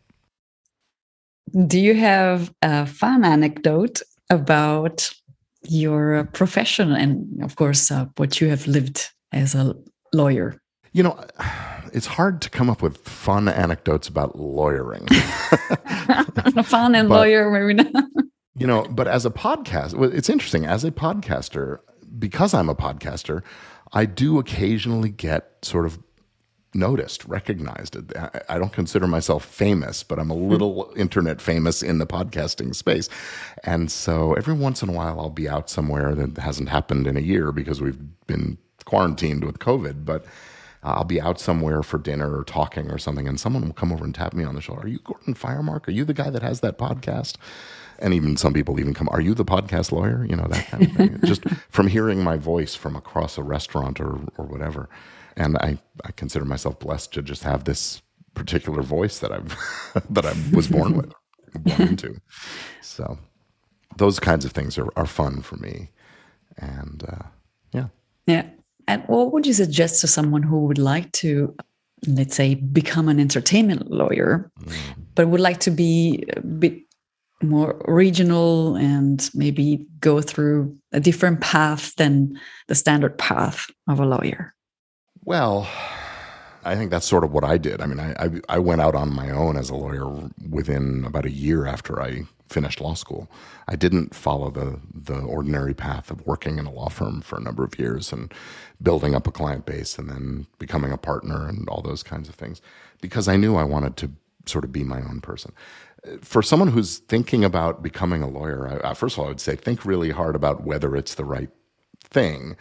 Do 1.67 1.79
you 1.79 1.93
have 1.95 2.53
a 2.61 2.85
fun 2.85 3.23
anecdote 3.23 4.01
about 4.29 5.11
your 5.63 6.25
profession 6.33 6.91
and, 6.91 7.43
of 7.43 7.55
course, 7.55 7.91
uh, 7.91 8.05
what 8.17 8.41
you 8.41 8.49
have 8.49 8.67
lived 8.67 9.11
as 9.31 9.55
a 9.55 9.75
lawyer? 10.13 10.59
You 10.91 11.03
know, 11.03 11.23
it's 11.93 12.07
hard 12.07 12.41
to 12.41 12.49
come 12.49 12.69
up 12.69 12.81
with 12.81 12.97
fun 12.97 13.47
anecdotes 13.47 14.07
about 14.07 14.37
lawyering. 14.37 15.05
fun 16.63 16.95
and 16.95 17.09
but, 17.09 17.15
lawyer, 17.15 17.51
maybe 17.51 17.83
not. 17.83 18.03
you 18.57 18.65
know, 18.65 18.83
but 18.89 19.07
as 19.07 19.25
a 19.25 19.29
podcast, 19.29 20.13
it's 20.13 20.29
interesting. 20.29 20.65
As 20.65 20.83
a 20.83 20.91
podcaster, 20.91 21.79
because 22.17 22.53
I'm 22.53 22.69
a 22.69 22.75
podcaster, 22.75 23.43
I 23.93 24.05
do 24.05 24.39
occasionally 24.39 25.09
get 25.09 25.53
sort 25.61 25.85
of 25.85 25.99
noticed, 26.75 27.23
recognized. 27.25 27.95
I 28.49 28.59
don't 28.59 28.73
consider 28.73 29.07
myself 29.07 29.45
famous, 29.45 30.03
but 30.03 30.19
I'm 30.19 30.29
a 30.29 30.35
hmm. 30.35 30.49
little 30.49 30.93
internet 30.95 31.41
famous 31.41 31.81
in 31.81 31.99
the 31.99 32.05
podcasting 32.05 32.75
space. 32.75 33.09
And 33.63 33.89
so 33.89 34.33
every 34.33 34.53
once 34.53 34.83
in 34.83 34.89
a 34.89 34.91
while, 34.91 35.19
I'll 35.19 35.29
be 35.29 35.49
out 35.49 35.69
somewhere 35.69 36.13
that 36.15 36.37
hasn't 36.37 36.69
happened 36.69 37.07
in 37.07 37.17
a 37.17 37.21
year 37.21 37.51
because 37.51 37.81
we've 37.81 37.99
been 38.27 38.57
quarantined 38.83 39.43
with 39.43 39.59
COVID, 39.59 40.05
but 40.05 40.25
I'll 40.83 41.03
be 41.03 41.19
out 41.19 41.39
somewhere 41.39 41.81
for 41.81 41.97
dinner 41.97 42.37
or 42.37 42.43
talking 42.43 42.91
or 42.91 42.99
something, 42.99 43.27
and 43.27 43.39
someone 43.39 43.65
will 43.65 43.73
come 43.73 43.91
over 43.91 44.05
and 44.05 44.13
tap 44.13 44.33
me 44.33 44.43
on 44.43 44.53
the 44.53 44.61
shoulder. 44.61 44.83
Are 44.83 44.87
you 44.87 44.99
Gordon 44.99 45.33
Firemark? 45.33 45.87
Are 45.87 45.91
you 45.91 46.05
the 46.05 46.13
guy 46.13 46.29
that 46.29 46.43
has 46.43 46.59
that 46.59 46.77
podcast? 46.77 47.37
And 47.99 48.13
even 48.13 48.37
some 48.37 48.53
people 48.53 48.79
even 48.79 48.93
come, 48.93 49.09
"Are 49.11 49.21
you 49.21 49.33
the 49.33 49.45
podcast 49.45 49.91
lawyer?" 49.91 50.25
You 50.29 50.35
know 50.35 50.47
that 50.47 50.67
kind 50.67 50.83
of 50.83 50.91
thing. 50.93 51.19
Just 51.23 51.43
from 51.69 51.87
hearing 51.87 52.23
my 52.23 52.37
voice 52.37 52.75
from 52.75 52.95
across 52.95 53.37
a 53.37 53.43
restaurant 53.43 53.99
or 53.99 54.19
or 54.37 54.45
whatever, 54.45 54.89
and 55.35 55.57
I 55.57 55.77
I 56.03 56.11
consider 56.11 56.45
myself 56.45 56.79
blessed 56.79 57.13
to 57.13 57.21
just 57.21 57.43
have 57.43 57.63
this 57.63 58.01
particular 58.33 58.81
voice 58.81 59.19
that 59.19 59.31
I've 59.31 59.55
that 60.09 60.25
I 60.25 60.33
was 60.53 60.67
born 60.67 60.97
with, 60.97 61.13
born 61.53 61.81
into. 61.89 62.19
So 62.81 63.17
those 63.97 64.19
kinds 64.19 64.45
of 64.45 64.51
things 64.51 64.77
are 64.77 64.89
are 64.95 65.07
fun 65.07 65.41
for 65.41 65.57
me, 65.57 65.89
and 66.57 67.03
uh, 67.07 67.25
yeah, 67.71 67.87
yeah. 68.27 68.45
And 68.87 69.03
what 69.07 69.33
would 69.33 69.47
you 69.47 69.53
suggest 69.53 70.01
to 70.01 70.07
someone 70.07 70.43
who 70.43 70.65
would 70.65 70.77
like 70.77 71.11
to 71.13 71.55
let's 72.07 72.35
say 72.35 72.55
become 72.55 73.09
an 73.09 73.19
entertainment 73.19 73.89
lawyer 73.89 74.51
mm. 74.59 74.73
but 75.15 75.27
would 75.27 75.39
like 75.39 75.59
to 75.59 75.71
be 75.71 76.23
a 76.35 76.41
bit 76.41 76.84
more 77.41 77.81
regional 77.85 78.75
and 78.75 79.29
maybe 79.33 79.85
go 79.99 80.21
through 80.21 80.77
a 80.91 80.99
different 80.99 81.41
path 81.41 81.95
than 81.95 82.39
the 82.67 82.75
standard 82.75 83.17
path 83.17 83.67
of 83.87 83.99
a 83.99 84.05
lawyer? 84.05 84.53
Well, 85.23 85.67
I 86.63 86.75
think 86.75 86.91
that's 86.91 87.05
sort 87.05 87.23
of 87.23 87.31
what 87.31 87.43
I 87.43 87.57
did. 87.57 87.81
I 87.81 87.85
mean, 87.85 87.99
I, 87.99 88.15
I, 88.17 88.29
I 88.49 88.59
went 88.59 88.81
out 88.81 88.95
on 88.95 89.13
my 89.13 89.29
own 89.29 89.57
as 89.57 89.69
a 89.69 89.75
lawyer 89.75 90.29
within 90.49 91.05
about 91.05 91.25
a 91.25 91.31
year 91.31 91.67
after 91.67 92.01
I 92.01 92.23
finished 92.49 92.81
law 92.81 92.93
school. 92.93 93.29
I 93.67 93.75
didn't 93.75 94.13
follow 94.13 94.49
the 94.49 94.79
the 94.93 95.19
ordinary 95.19 95.73
path 95.73 96.11
of 96.11 96.25
working 96.25 96.57
in 96.57 96.65
a 96.65 96.71
law 96.71 96.89
firm 96.89 97.21
for 97.21 97.37
a 97.37 97.41
number 97.41 97.63
of 97.63 97.77
years 97.77 98.11
and 98.11 98.33
building 98.81 99.15
up 99.15 99.27
a 99.27 99.31
client 99.31 99.65
base 99.65 99.97
and 99.97 100.09
then 100.09 100.47
becoming 100.59 100.91
a 100.91 100.97
partner 100.97 101.47
and 101.47 101.67
all 101.69 101.81
those 101.81 102.03
kinds 102.03 102.29
of 102.29 102.35
things 102.35 102.61
because 103.01 103.27
I 103.27 103.35
knew 103.35 103.55
I 103.55 103.63
wanted 103.63 103.97
to 103.97 104.11
sort 104.45 104.63
of 104.63 104.71
be 104.71 104.83
my 104.83 105.01
own 105.01 105.21
person 105.21 105.53
for 106.21 106.41
someone 106.41 106.69
who's 106.69 106.99
thinking 106.99 107.43
about 107.43 107.81
becoming 107.83 108.21
a 108.21 108.29
lawyer, 108.29 108.85
I, 108.85 108.93
first 108.93 109.15
of 109.15 109.19
all, 109.19 109.25
I 109.25 109.29
would 109.29 109.39
say 109.39 109.55
think 109.55 109.85
really 109.85 110.11
hard 110.11 110.35
about 110.35 110.63
whether 110.63 110.95
it's 110.95 111.15
the 111.15 111.25
right 111.25 111.49
thing. 112.03 112.55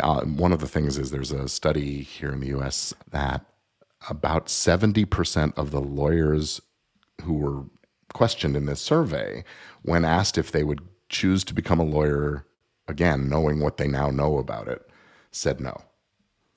Uh, 0.00 0.22
one 0.22 0.52
of 0.52 0.60
the 0.60 0.68
things 0.68 0.98
is 0.98 1.10
there's 1.10 1.32
a 1.32 1.48
study 1.48 2.02
here 2.02 2.32
in 2.32 2.40
the 2.40 2.58
US 2.58 2.94
that 3.10 3.44
about 4.08 4.46
70% 4.46 5.56
of 5.56 5.70
the 5.70 5.80
lawyers 5.80 6.60
who 7.22 7.34
were 7.34 7.64
questioned 8.12 8.56
in 8.56 8.66
this 8.66 8.80
survey, 8.80 9.44
when 9.82 10.04
asked 10.04 10.36
if 10.36 10.52
they 10.52 10.64
would 10.64 10.80
choose 11.08 11.44
to 11.44 11.54
become 11.54 11.80
a 11.80 11.84
lawyer 11.84 12.46
again, 12.88 13.28
knowing 13.28 13.60
what 13.60 13.76
they 13.76 13.86
now 13.86 14.10
know 14.10 14.38
about 14.38 14.68
it, 14.68 14.88
said 15.30 15.60
no. 15.60 15.82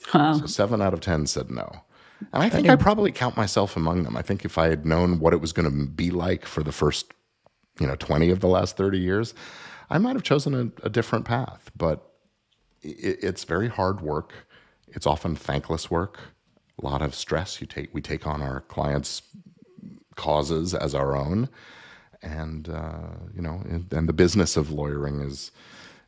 Huh. 0.06 0.40
So 0.40 0.46
seven 0.46 0.82
out 0.82 0.94
of 0.94 1.02
10 1.02 1.28
said 1.28 1.50
no. 1.50 1.84
And 2.20 2.44
I 2.44 2.50
think 2.50 2.70
I'd 2.70 2.80
probably 2.80 3.12
count 3.12 3.36
myself 3.38 3.76
among 3.76 4.04
them. 4.04 4.16
I 4.16 4.22
think 4.22 4.46
if 4.46 4.58
I 4.58 4.70
had 4.70 4.86
known 4.86 5.20
what 5.20 5.34
it 5.34 5.42
was 5.42 5.54
going 5.54 5.70
to 5.70 5.88
be 5.88 6.12
like 6.12 6.46
for 6.46 6.64
the 6.64 6.72
first, 6.72 7.14
you 7.80 7.88
know, 7.88 7.96
20 7.96 8.30
of 8.30 8.40
the 8.40 8.48
last 8.48 8.78
30 8.78 9.00
years, 9.00 9.34
I 9.90 9.98
might 9.98 10.14
have 10.14 10.24
chosen 10.24 10.54
a, 10.54 10.86
a 10.86 10.90
different 10.90 11.26
path. 11.26 11.72
But 11.76 12.10
it, 12.82 13.20
it's 13.22 13.44
very 13.44 13.68
hard 13.68 14.02
work. 14.02 14.34
It's 14.88 15.06
often 15.06 15.36
thankless 15.36 15.92
work, 15.92 16.20
a 16.82 16.86
lot 16.86 17.02
of 17.02 17.14
stress. 17.14 17.60
You 17.60 17.68
take, 17.68 17.94
we 17.94 18.02
take 18.02 18.26
on 18.26 18.42
our 18.42 18.62
clients' 18.62 19.22
causes 20.16 20.74
as 20.74 20.96
our 20.96 21.16
own. 21.16 21.50
And, 22.22 22.70
uh, 22.70 23.10
you 23.36 23.42
know, 23.42 23.62
and, 23.70 23.92
and, 23.94 24.10
the 24.10 24.14
business 24.14 24.58
of 24.58 24.72
lawyering 24.72 25.20
is, 25.22 25.52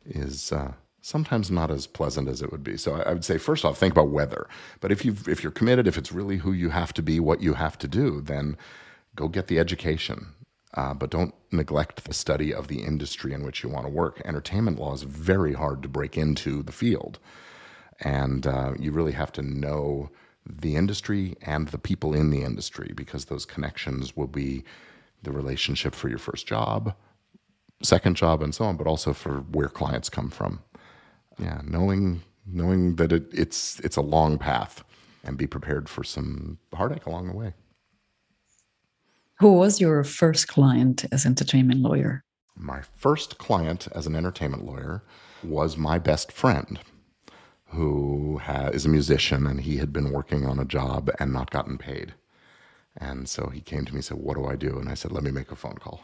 is, 0.04 0.50
uh, 0.50 0.72
sometimes 1.00 1.50
not 1.50 1.70
as 1.70 1.86
pleasant 1.86 2.28
as 2.28 2.42
it 2.42 2.50
would 2.52 2.64
be. 2.64 2.76
So 2.76 2.94
I, 2.94 3.12
would 3.12 3.24
say 3.24 3.38
first 3.38 3.64
off, 3.64 3.78
think 3.78 3.92
about 3.92 4.08
whether. 4.08 4.48
But 4.80 4.92
if 4.92 5.04
you 5.04 5.16
if 5.26 5.42
you're 5.42 5.52
committed, 5.52 5.86
if 5.86 5.96
it's 5.96 6.12
really 6.12 6.38
who 6.38 6.52
you 6.52 6.70
have 6.70 6.92
to 6.94 7.02
be, 7.02 7.20
what 7.20 7.40
you 7.40 7.54
have 7.54 7.78
to 7.78 7.88
do, 7.88 8.20
then 8.20 8.56
go 9.16 9.28
get 9.28 9.46
the 9.46 9.58
education. 9.58 10.28
Uh, 10.74 10.92
but 10.92 11.10
don't 11.10 11.34
neglect 11.50 12.04
the 12.04 12.12
study 12.12 12.52
of 12.52 12.68
the 12.68 12.82
industry 12.82 13.32
in 13.32 13.42
which 13.42 13.62
you 13.62 13.70
want 13.70 13.86
to 13.86 13.90
work. 13.90 14.20
Entertainment 14.24 14.78
law 14.78 14.92
is 14.92 15.02
very 15.02 15.54
hard 15.54 15.82
to 15.82 15.88
break 15.88 16.18
into 16.18 16.62
the 16.62 16.72
field, 16.72 17.18
and 18.00 18.46
uh, 18.46 18.74
you 18.78 18.92
really 18.92 19.12
have 19.12 19.32
to 19.32 19.42
know 19.42 20.10
the 20.44 20.76
industry 20.76 21.36
and 21.42 21.68
the 21.68 21.78
people 21.78 22.14
in 22.14 22.30
the 22.30 22.42
industry 22.42 22.92
because 22.94 23.26
those 23.26 23.44
connections 23.44 24.16
will 24.16 24.26
be 24.26 24.64
the 25.22 25.32
relationship 25.32 25.94
for 25.94 26.08
your 26.08 26.18
first 26.18 26.46
job, 26.46 26.94
second 27.82 28.16
job 28.16 28.42
and 28.42 28.54
so 28.54 28.64
on, 28.64 28.76
but 28.76 28.86
also 28.86 29.12
for 29.12 29.40
where 29.52 29.68
clients 29.68 30.08
come 30.08 30.30
from. 30.30 30.60
Yeah, 31.38 31.60
knowing 31.64 32.22
knowing 32.46 32.96
that 32.96 33.12
it, 33.12 33.26
it's 33.32 33.80
it's 33.80 33.96
a 33.96 34.02
long 34.02 34.38
path 34.38 34.84
and 35.24 35.36
be 35.36 35.46
prepared 35.46 35.88
for 35.88 36.02
some 36.04 36.58
heartache 36.74 37.06
along 37.06 37.28
the 37.28 37.36
way. 37.36 37.54
Who 39.40 39.52
was 39.52 39.80
your 39.80 40.02
first 40.02 40.48
client 40.48 41.04
as 41.12 41.24
entertainment 41.24 41.80
lawyer? 41.80 42.24
My 42.56 42.80
first 42.96 43.38
client 43.38 43.86
as 43.94 44.06
an 44.06 44.16
entertainment 44.16 44.64
lawyer 44.64 45.04
was 45.44 45.76
my 45.76 45.98
best 46.00 46.32
friend, 46.32 46.80
who 47.66 48.38
ha- 48.38 48.70
is 48.72 48.84
a 48.84 48.88
musician, 48.88 49.46
and 49.46 49.60
he 49.60 49.76
had 49.76 49.92
been 49.92 50.10
working 50.10 50.44
on 50.44 50.58
a 50.58 50.64
job 50.64 51.08
and 51.20 51.32
not 51.32 51.50
gotten 51.50 51.78
paid. 51.78 52.14
And 52.96 53.28
so 53.28 53.48
he 53.48 53.60
came 53.60 53.84
to 53.84 53.92
me 53.92 53.98
and 53.98 54.04
said, 54.04 54.18
What 54.18 54.36
do 54.36 54.46
I 54.46 54.56
do? 54.56 54.76
And 54.78 54.88
I 54.88 54.94
said, 54.94 55.12
Let 55.12 55.22
me 55.22 55.30
make 55.30 55.52
a 55.52 55.56
phone 55.56 55.76
call. 55.76 56.02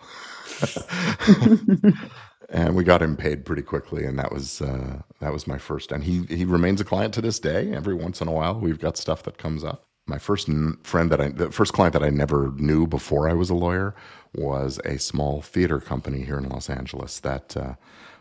and 2.49 2.75
we 2.75 2.85
got 2.85 3.03
him 3.03 3.17
paid 3.17 3.45
pretty 3.45 3.63
quickly. 3.63 4.05
And 4.05 4.19
that 4.19 4.33
was 4.33 4.61
uh, 4.61 5.03
that 5.21 5.33
was 5.33 5.47
my 5.47 5.59
first. 5.59 5.93
And 5.93 6.05
he, 6.05 6.25
he 6.29 6.45
remains 6.45 6.81
a 6.81 6.85
client 6.85 7.15
to 7.15 7.23
this 7.23 7.39
day. 7.39 7.73
Every 7.73 7.95
once 7.95 8.21
in 8.21 8.29
a 8.29 8.33
while, 8.33 8.59
we've 8.59 8.81
got 8.81 8.97
stuff 8.97 9.23
that 9.25 9.39
comes 9.39 9.65
up. 9.65 9.85
My 10.07 10.19
first 10.19 10.49
friend 10.83 11.11
that 11.11 11.21
I, 11.21 11.29
the 11.29 11.51
first 11.51 11.73
client 11.73 11.95
that 11.95 12.03
I 12.03 12.11
never 12.11 12.53
knew 12.57 12.87
before 12.87 13.29
I 13.29 13.33
was 13.33 13.49
a 13.49 13.55
lawyer 13.55 13.95
was 14.35 14.79
a 14.85 14.99
small 14.99 15.41
theater 15.41 15.81
company 15.81 16.25
here 16.25 16.37
in 16.37 16.49
Los 16.49 16.69
Angeles 16.69 17.21
that 17.21 17.57
uh, 17.57 17.75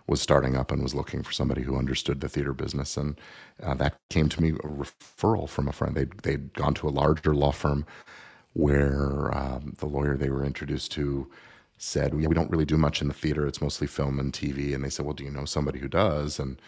was 0.07 0.21
starting 0.21 0.55
up 0.55 0.71
and 0.71 0.81
was 0.81 0.95
looking 0.95 1.23
for 1.23 1.33
somebody 1.33 1.63
who 1.63 1.77
understood 1.77 2.21
the 2.21 2.29
theater 2.29 2.53
business. 2.53 2.95
And 2.95 3.19
uh, 3.61 3.73
that 3.75 3.97
came 4.09 4.29
to 4.29 4.41
me 4.41 4.49
a 4.49 4.53
referral 4.53 5.49
from 5.49 5.67
a 5.67 5.73
friend. 5.73 5.95
They'd, 5.95 6.17
they'd 6.19 6.53
gone 6.53 6.73
to 6.75 6.87
a 6.87 6.89
larger 6.89 7.35
law 7.35 7.51
firm 7.51 7.85
where 8.53 9.35
um, 9.35 9.73
the 9.79 9.85
lawyer 9.85 10.15
they 10.15 10.29
were 10.29 10.45
introduced 10.45 10.91
to 10.93 11.29
said, 11.83 12.13
We 12.13 12.27
don't 12.27 12.49
really 12.49 12.65
do 12.65 12.77
much 12.77 13.01
in 13.01 13.07
the 13.07 13.13
theater. 13.13 13.45
It's 13.45 13.61
mostly 13.61 13.87
film 13.87 14.19
and 14.19 14.31
TV. 14.31 14.73
And 14.73 14.83
they 14.83 14.89
said, 14.89 15.05
Well, 15.05 15.13
do 15.13 15.23
you 15.23 15.31
know 15.31 15.45
somebody 15.45 15.79
who 15.79 15.87
does? 15.87 16.39
And 16.39 16.61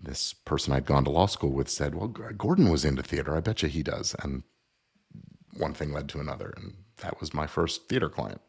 this 0.00 0.32
person 0.32 0.72
I'd 0.72 0.86
gone 0.86 1.04
to 1.04 1.10
law 1.10 1.26
school 1.26 1.52
with 1.52 1.68
said, 1.68 1.94
Well, 1.94 2.08
Gordon 2.08 2.70
was 2.70 2.84
into 2.84 3.02
theater. 3.02 3.36
I 3.36 3.40
bet 3.40 3.62
you 3.62 3.68
he 3.68 3.82
does. 3.82 4.14
And 4.22 4.42
one 5.56 5.74
thing 5.74 5.92
led 5.92 6.08
to 6.10 6.20
another. 6.20 6.52
And 6.56 6.74
that 6.98 7.20
was 7.20 7.34
my 7.34 7.46
first 7.46 7.88
theater 7.88 8.08
client. 8.08 8.40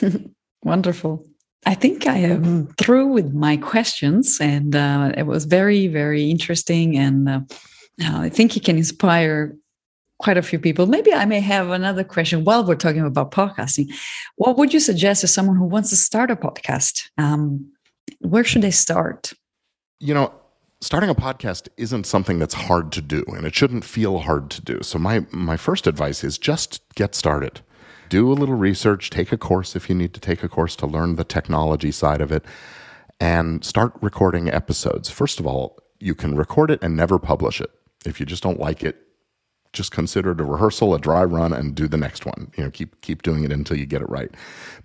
Wonderful. 0.62 1.26
I 1.66 1.74
think 1.74 2.06
I 2.06 2.18
am 2.18 2.68
through 2.78 3.08
with 3.08 3.34
my 3.34 3.56
questions, 3.56 4.38
and 4.40 4.76
uh, 4.76 5.12
it 5.16 5.24
was 5.24 5.44
very, 5.44 5.88
very 5.88 6.30
interesting. 6.30 6.96
And 6.96 7.28
uh, 7.28 7.40
I 8.00 8.28
think 8.28 8.56
it 8.56 8.64
can 8.64 8.76
inspire 8.76 9.56
quite 10.18 10.36
a 10.36 10.42
few 10.42 10.58
people. 10.58 10.86
Maybe 10.86 11.12
I 11.12 11.24
may 11.24 11.40
have 11.40 11.70
another 11.70 12.04
question 12.04 12.44
while 12.44 12.64
we're 12.64 12.74
talking 12.74 13.04
about 13.04 13.30
podcasting. 13.30 13.92
What 14.36 14.56
would 14.58 14.74
you 14.74 14.80
suggest 14.80 15.20
to 15.22 15.28
someone 15.28 15.56
who 15.56 15.64
wants 15.64 15.90
to 15.90 15.96
start 15.96 16.30
a 16.30 16.36
podcast? 16.36 17.08
Um, 17.18 17.72
where 18.20 18.44
should 18.44 18.62
they 18.62 18.70
start? 18.70 19.32
You 20.00 20.14
know, 20.14 20.32
starting 20.80 21.10
a 21.10 21.14
podcast 21.14 21.68
isn't 21.76 22.04
something 22.04 22.38
that's 22.38 22.54
hard 22.54 22.92
to 22.92 23.00
do, 23.00 23.24
and 23.28 23.46
it 23.46 23.54
shouldn't 23.54 23.84
feel 23.84 24.18
hard 24.18 24.50
to 24.50 24.62
do. 24.62 24.80
So 24.82 24.98
my 24.98 25.26
my 25.30 25.56
first 25.56 25.86
advice 25.86 26.24
is 26.24 26.38
just 26.38 26.82
get 26.94 27.14
started. 27.14 27.60
Do 28.08 28.32
a 28.32 28.34
little 28.34 28.54
research, 28.54 29.10
take 29.10 29.32
a 29.32 29.36
course 29.36 29.76
if 29.76 29.88
you 29.88 29.94
need 29.94 30.14
to 30.14 30.20
take 30.20 30.42
a 30.42 30.48
course 30.48 30.74
to 30.76 30.86
learn 30.86 31.16
the 31.16 31.24
technology 31.24 31.92
side 31.92 32.20
of 32.20 32.32
it, 32.32 32.44
and 33.20 33.64
start 33.64 33.92
recording 34.00 34.48
episodes. 34.48 35.10
First 35.10 35.40
of 35.40 35.46
all, 35.46 35.78
you 36.00 36.14
can 36.14 36.36
record 36.36 36.70
it 36.70 36.82
and 36.82 36.96
never 36.96 37.18
publish 37.18 37.60
it. 37.60 37.70
If 38.06 38.20
you 38.20 38.26
just 38.26 38.42
don't 38.42 38.60
like 38.60 38.82
it, 38.82 38.96
just 39.72 39.92
consider 39.92 40.32
it 40.32 40.40
a 40.40 40.44
rehearsal, 40.44 40.94
a 40.94 40.98
dry 40.98 41.24
run, 41.24 41.52
and 41.52 41.74
do 41.74 41.88
the 41.88 41.96
next 41.96 42.26
one. 42.26 42.50
You 42.56 42.64
know, 42.64 42.70
keep 42.70 43.00
keep 43.00 43.22
doing 43.22 43.44
it 43.44 43.52
until 43.52 43.76
you 43.76 43.86
get 43.86 44.02
it 44.02 44.08
right. 44.08 44.30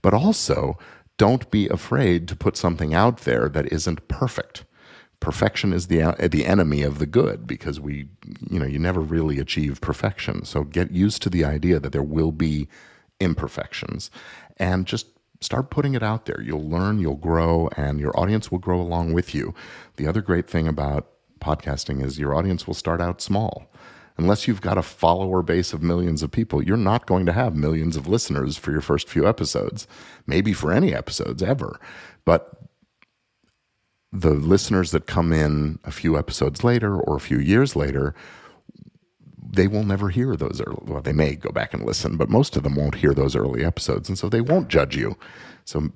But 0.01 0.13
also, 0.13 0.77
don't 1.17 1.49
be 1.51 1.67
afraid 1.69 2.27
to 2.27 2.35
put 2.35 2.57
something 2.57 2.93
out 2.93 3.19
there 3.19 3.49
that 3.49 3.71
isn't 3.71 4.07
perfect. 4.07 4.65
Perfection 5.19 5.71
is 5.71 5.87
the 5.87 6.01
uh, 6.01 6.27
the 6.27 6.45
enemy 6.45 6.83
of 6.83 6.99
the 6.99 7.05
good 7.05 7.47
because 7.47 7.79
we, 7.79 8.09
you 8.49 8.59
know, 8.59 8.65
you 8.65 8.77
never 8.77 8.99
really 8.99 9.39
achieve 9.39 9.79
perfection. 9.79 10.43
So 10.43 10.63
get 10.63 10.91
used 10.91 11.21
to 11.23 11.29
the 11.29 11.45
idea 11.45 11.79
that 11.79 11.91
there 11.91 12.03
will 12.03 12.31
be 12.31 12.67
imperfections, 13.19 14.11
and 14.57 14.85
just 14.85 15.07
start 15.39 15.69
putting 15.69 15.93
it 15.93 16.03
out 16.03 16.25
there. 16.25 16.41
You'll 16.41 16.69
learn, 16.69 16.99
you'll 16.99 17.15
grow, 17.15 17.69
and 17.77 17.99
your 17.99 18.17
audience 18.19 18.51
will 18.51 18.59
grow 18.59 18.81
along 18.81 19.13
with 19.13 19.33
you. 19.33 19.53
The 19.95 20.07
other 20.07 20.21
great 20.21 20.49
thing 20.49 20.67
about 20.67 21.09
podcasting 21.39 22.03
is 22.03 22.19
your 22.19 22.33
audience 22.33 22.65
will 22.65 22.73
start 22.73 23.01
out 23.01 23.21
small 23.21 23.69
unless 24.17 24.47
you've 24.47 24.61
got 24.61 24.77
a 24.77 24.83
follower 24.83 25.41
base 25.41 25.73
of 25.73 25.81
millions 25.81 26.21
of 26.21 26.31
people, 26.31 26.63
you're 26.63 26.77
not 26.77 27.05
going 27.05 27.25
to 27.25 27.33
have 27.33 27.55
millions 27.55 27.95
of 27.95 28.07
listeners 28.07 28.57
for 28.57 28.71
your 28.71 28.81
first 28.81 29.09
few 29.09 29.27
episodes, 29.27 29.87
maybe 30.27 30.53
for 30.53 30.71
any 30.71 30.93
episodes 30.93 31.41
ever. 31.41 31.79
But 32.25 32.51
the 34.11 34.31
listeners 34.31 34.91
that 34.91 35.07
come 35.07 35.33
in 35.33 35.79
a 35.83 35.91
few 35.91 36.17
episodes 36.17 36.63
later 36.63 36.99
or 36.99 37.15
a 37.15 37.21
few 37.21 37.39
years 37.39 37.75
later, 37.75 38.13
they 39.51 39.67
will 39.67 39.83
never 39.83 40.09
hear 40.09 40.35
those 40.35 40.61
early. 40.65 40.83
Well, 40.85 41.01
they 41.01 41.13
may 41.13 41.35
go 41.35 41.51
back 41.51 41.73
and 41.73 41.83
listen, 41.83 42.17
but 42.17 42.29
most 42.29 42.55
of 42.55 42.63
them 42.63 42.75
won't 42.75 42.95
hear 42.95 43.13
those 43.13 43.35
early 43.35 43.65
episodes, 43.65 44.09
and 44.09 44.17
so 44.17 44.29
they 44.29 44.41
won't 44.41 44.67
judge 44.67 44.95
you. 44.95 45.17
So 45.65 45.91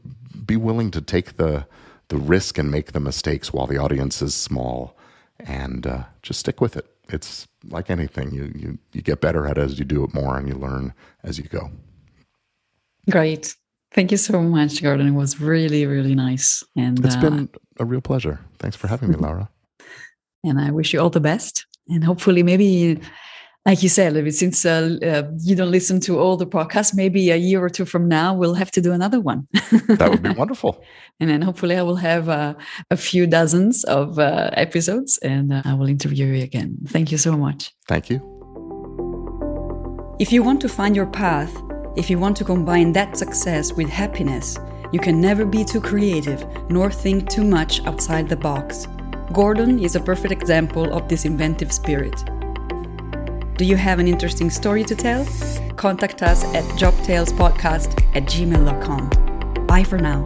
be 0.46 0.56
willing 0.58 0.92
to 0.92 1.02
take 1.02 1.38
the 1.38 1.68
the 2.10 2.18
risk 2.18 2.58
and 2.58 2.72
make 2.72 2.94
the 2.94 3.02
mistakes 3.02 3.52
while 3.52 3.68
the 3.68 3.78
audience 3.78 4.22
is 4.22 4.34
small, 4.34 4.98
and 5.40 5.86
uh, 5.86 6.04
just 6.22 6.40
stick 6.40 6.62
with 6.62 6.78
it 6.78 6.97
it's 7.14 7.48
like 7.70 7.90
anything 7.90 8.32
you, 8.32 8.52
you 8.56 8.78
you 8.94 9.02
get 9.02 9.22
better 9.22 9.46
at 9.48 9.58
it 9.58 9.62
as 9.62 9.80
you 9.80 9.86
do 9.86 10.04
it 10.04 10.14
more 10.14 10.38
and 10.38 10.48
you 10.48 10.56
learn 10.56 10.94
as 11.24 11.38
you 11.38 11.46
go. 11.46 11.70
Great. 13.10 13.56
Thank 13.94 14.12
you 14.12 14.18
so 14.18 14.42
much 14.42 14.84
gordon 14.84 15.08
it 15.08 15.12
was 15.12 15.40
really 15.40 15.86
really 15.86 16.16
nice. 16.16 16.64
And 16.76 17.04
it's 17.06 17.16
uh, 17.16 17.22
been 17.22 17.50
a 17.80 17.86
real 17.86 18.02
pleasure. 18.02 18.40
Thanks 18.60 18.76
for 18.76 18.88
having 18.88 19.10
me 19.10 19.16
laura. 19.16 19.50
And 20.44 20.62
i 20.62 20.72
wish 20.72 20.94
you 20.94 21.02
all 21.02 21.10
the 21.10 21.20
best. 21.20 21.66
And 21.90 22.04
hopefully 22.04 22.44
maybe 22.44 23.00
like 23.68 23.84
you 23.84 23.90
said, 23.90 24.34
since 24.34 24.66
uh, 24.66 24.98
uh, 25.04 25.24
you 25.44 25.54
don't 25.54 25.72
listen 25.72 26.00
to 26.00 26.18
all 26.18 26.38
the 26.38 26.48
podcasts, 26.48 26.96
maybe 26.96 27.30
a 27.32 27.36
year 27.36 27.62
or 27.62 27.68
two 27.68 27.84
from 27.84 28.08
now, 28.08 28.34
we'll 28.34 28.54
have 28.54 28.72
to 28.72 28.82
do 28.82 28.94
another 28.94 29.20
one. 29.20 29.46
that 29.52 30.08
would 30.10 30.24
be 30.24 30.30
wonderful. 30.38 30.82
And 31.20 31.30
then 31.30 31.42
hopefully 31.42 31.76
I 31.76 31.82
will 31.82 31.98
have 31.98 32.30
uh, 32.30 32.54
a 32.90 32.96
few 32.96 33.28
dozens 33.28 33.84
of 33.84 34.20
uh, 34.20 34.52
episodes 34.54 35.18
and 35.18 35.52
uh, 35.52 35.64
I 35.66 35.74
will 35.74 35.90
interview 35.90 36.28
you 36.28 36.44
again. 36.44 36.78
Thank 36.88 37.12
you 37.12 37.18
so 37.18 37.36
much. 37.36 37.74
Thank 37.90 38.10
you. 38.10 38.20
If 40.18 40.32
you 40.32 40.44
want 40.44 40.62
to 40.62 40.70
find 40.70 40.96
your 40.96 41.08
path, 41.08 41.54
if 41.98 42.10
you 42.10 42.18
want 42.18 42.38
to 42.38 42.46
combine 42.46 42.94
that 42.94 43.18
success 43.18 43.74
with 43.74 43.90
happiness, 43.90 44.58
you 44.94 45.00
can 45.02 45.20
never 45.20 45.46
be 45.46 45.66
too 45.66 45.82
creative 45.82 46.48
nor 46.70 46.90
think 46.90 47.30
too 47.30 47.44
much 47.44 47.86
outside 47.86 48.30
the 48.30 48.38
box. 48.38 48.88
Gordon 49.34 49.78
is 49.78 49.98
a 49.98 50.00
perfect 50.00 50.32
example 50.32 50.94
of 50.94 51.10
this 51.10 51.26
inventive 51.26 51.74
spirit. 51.74 52.16
Do 53.58 53.66
you 53.66 53.76
have 53.76 53.98
an 53.98 54.08
interesting 54.08 54.52
story 54.52 54.84
to 54.84 54.96
tell? 54.96 55.26
Contact 55.76 56.22
us 56.22 56.44
at 56.56 56.64
jobtalespodcast 56.80 58.16
at 58.16 58.24
gmail.com. 58.24 59.66
Bye 59.66 59.84
for 59.84 59.98
now. 59.98 60.24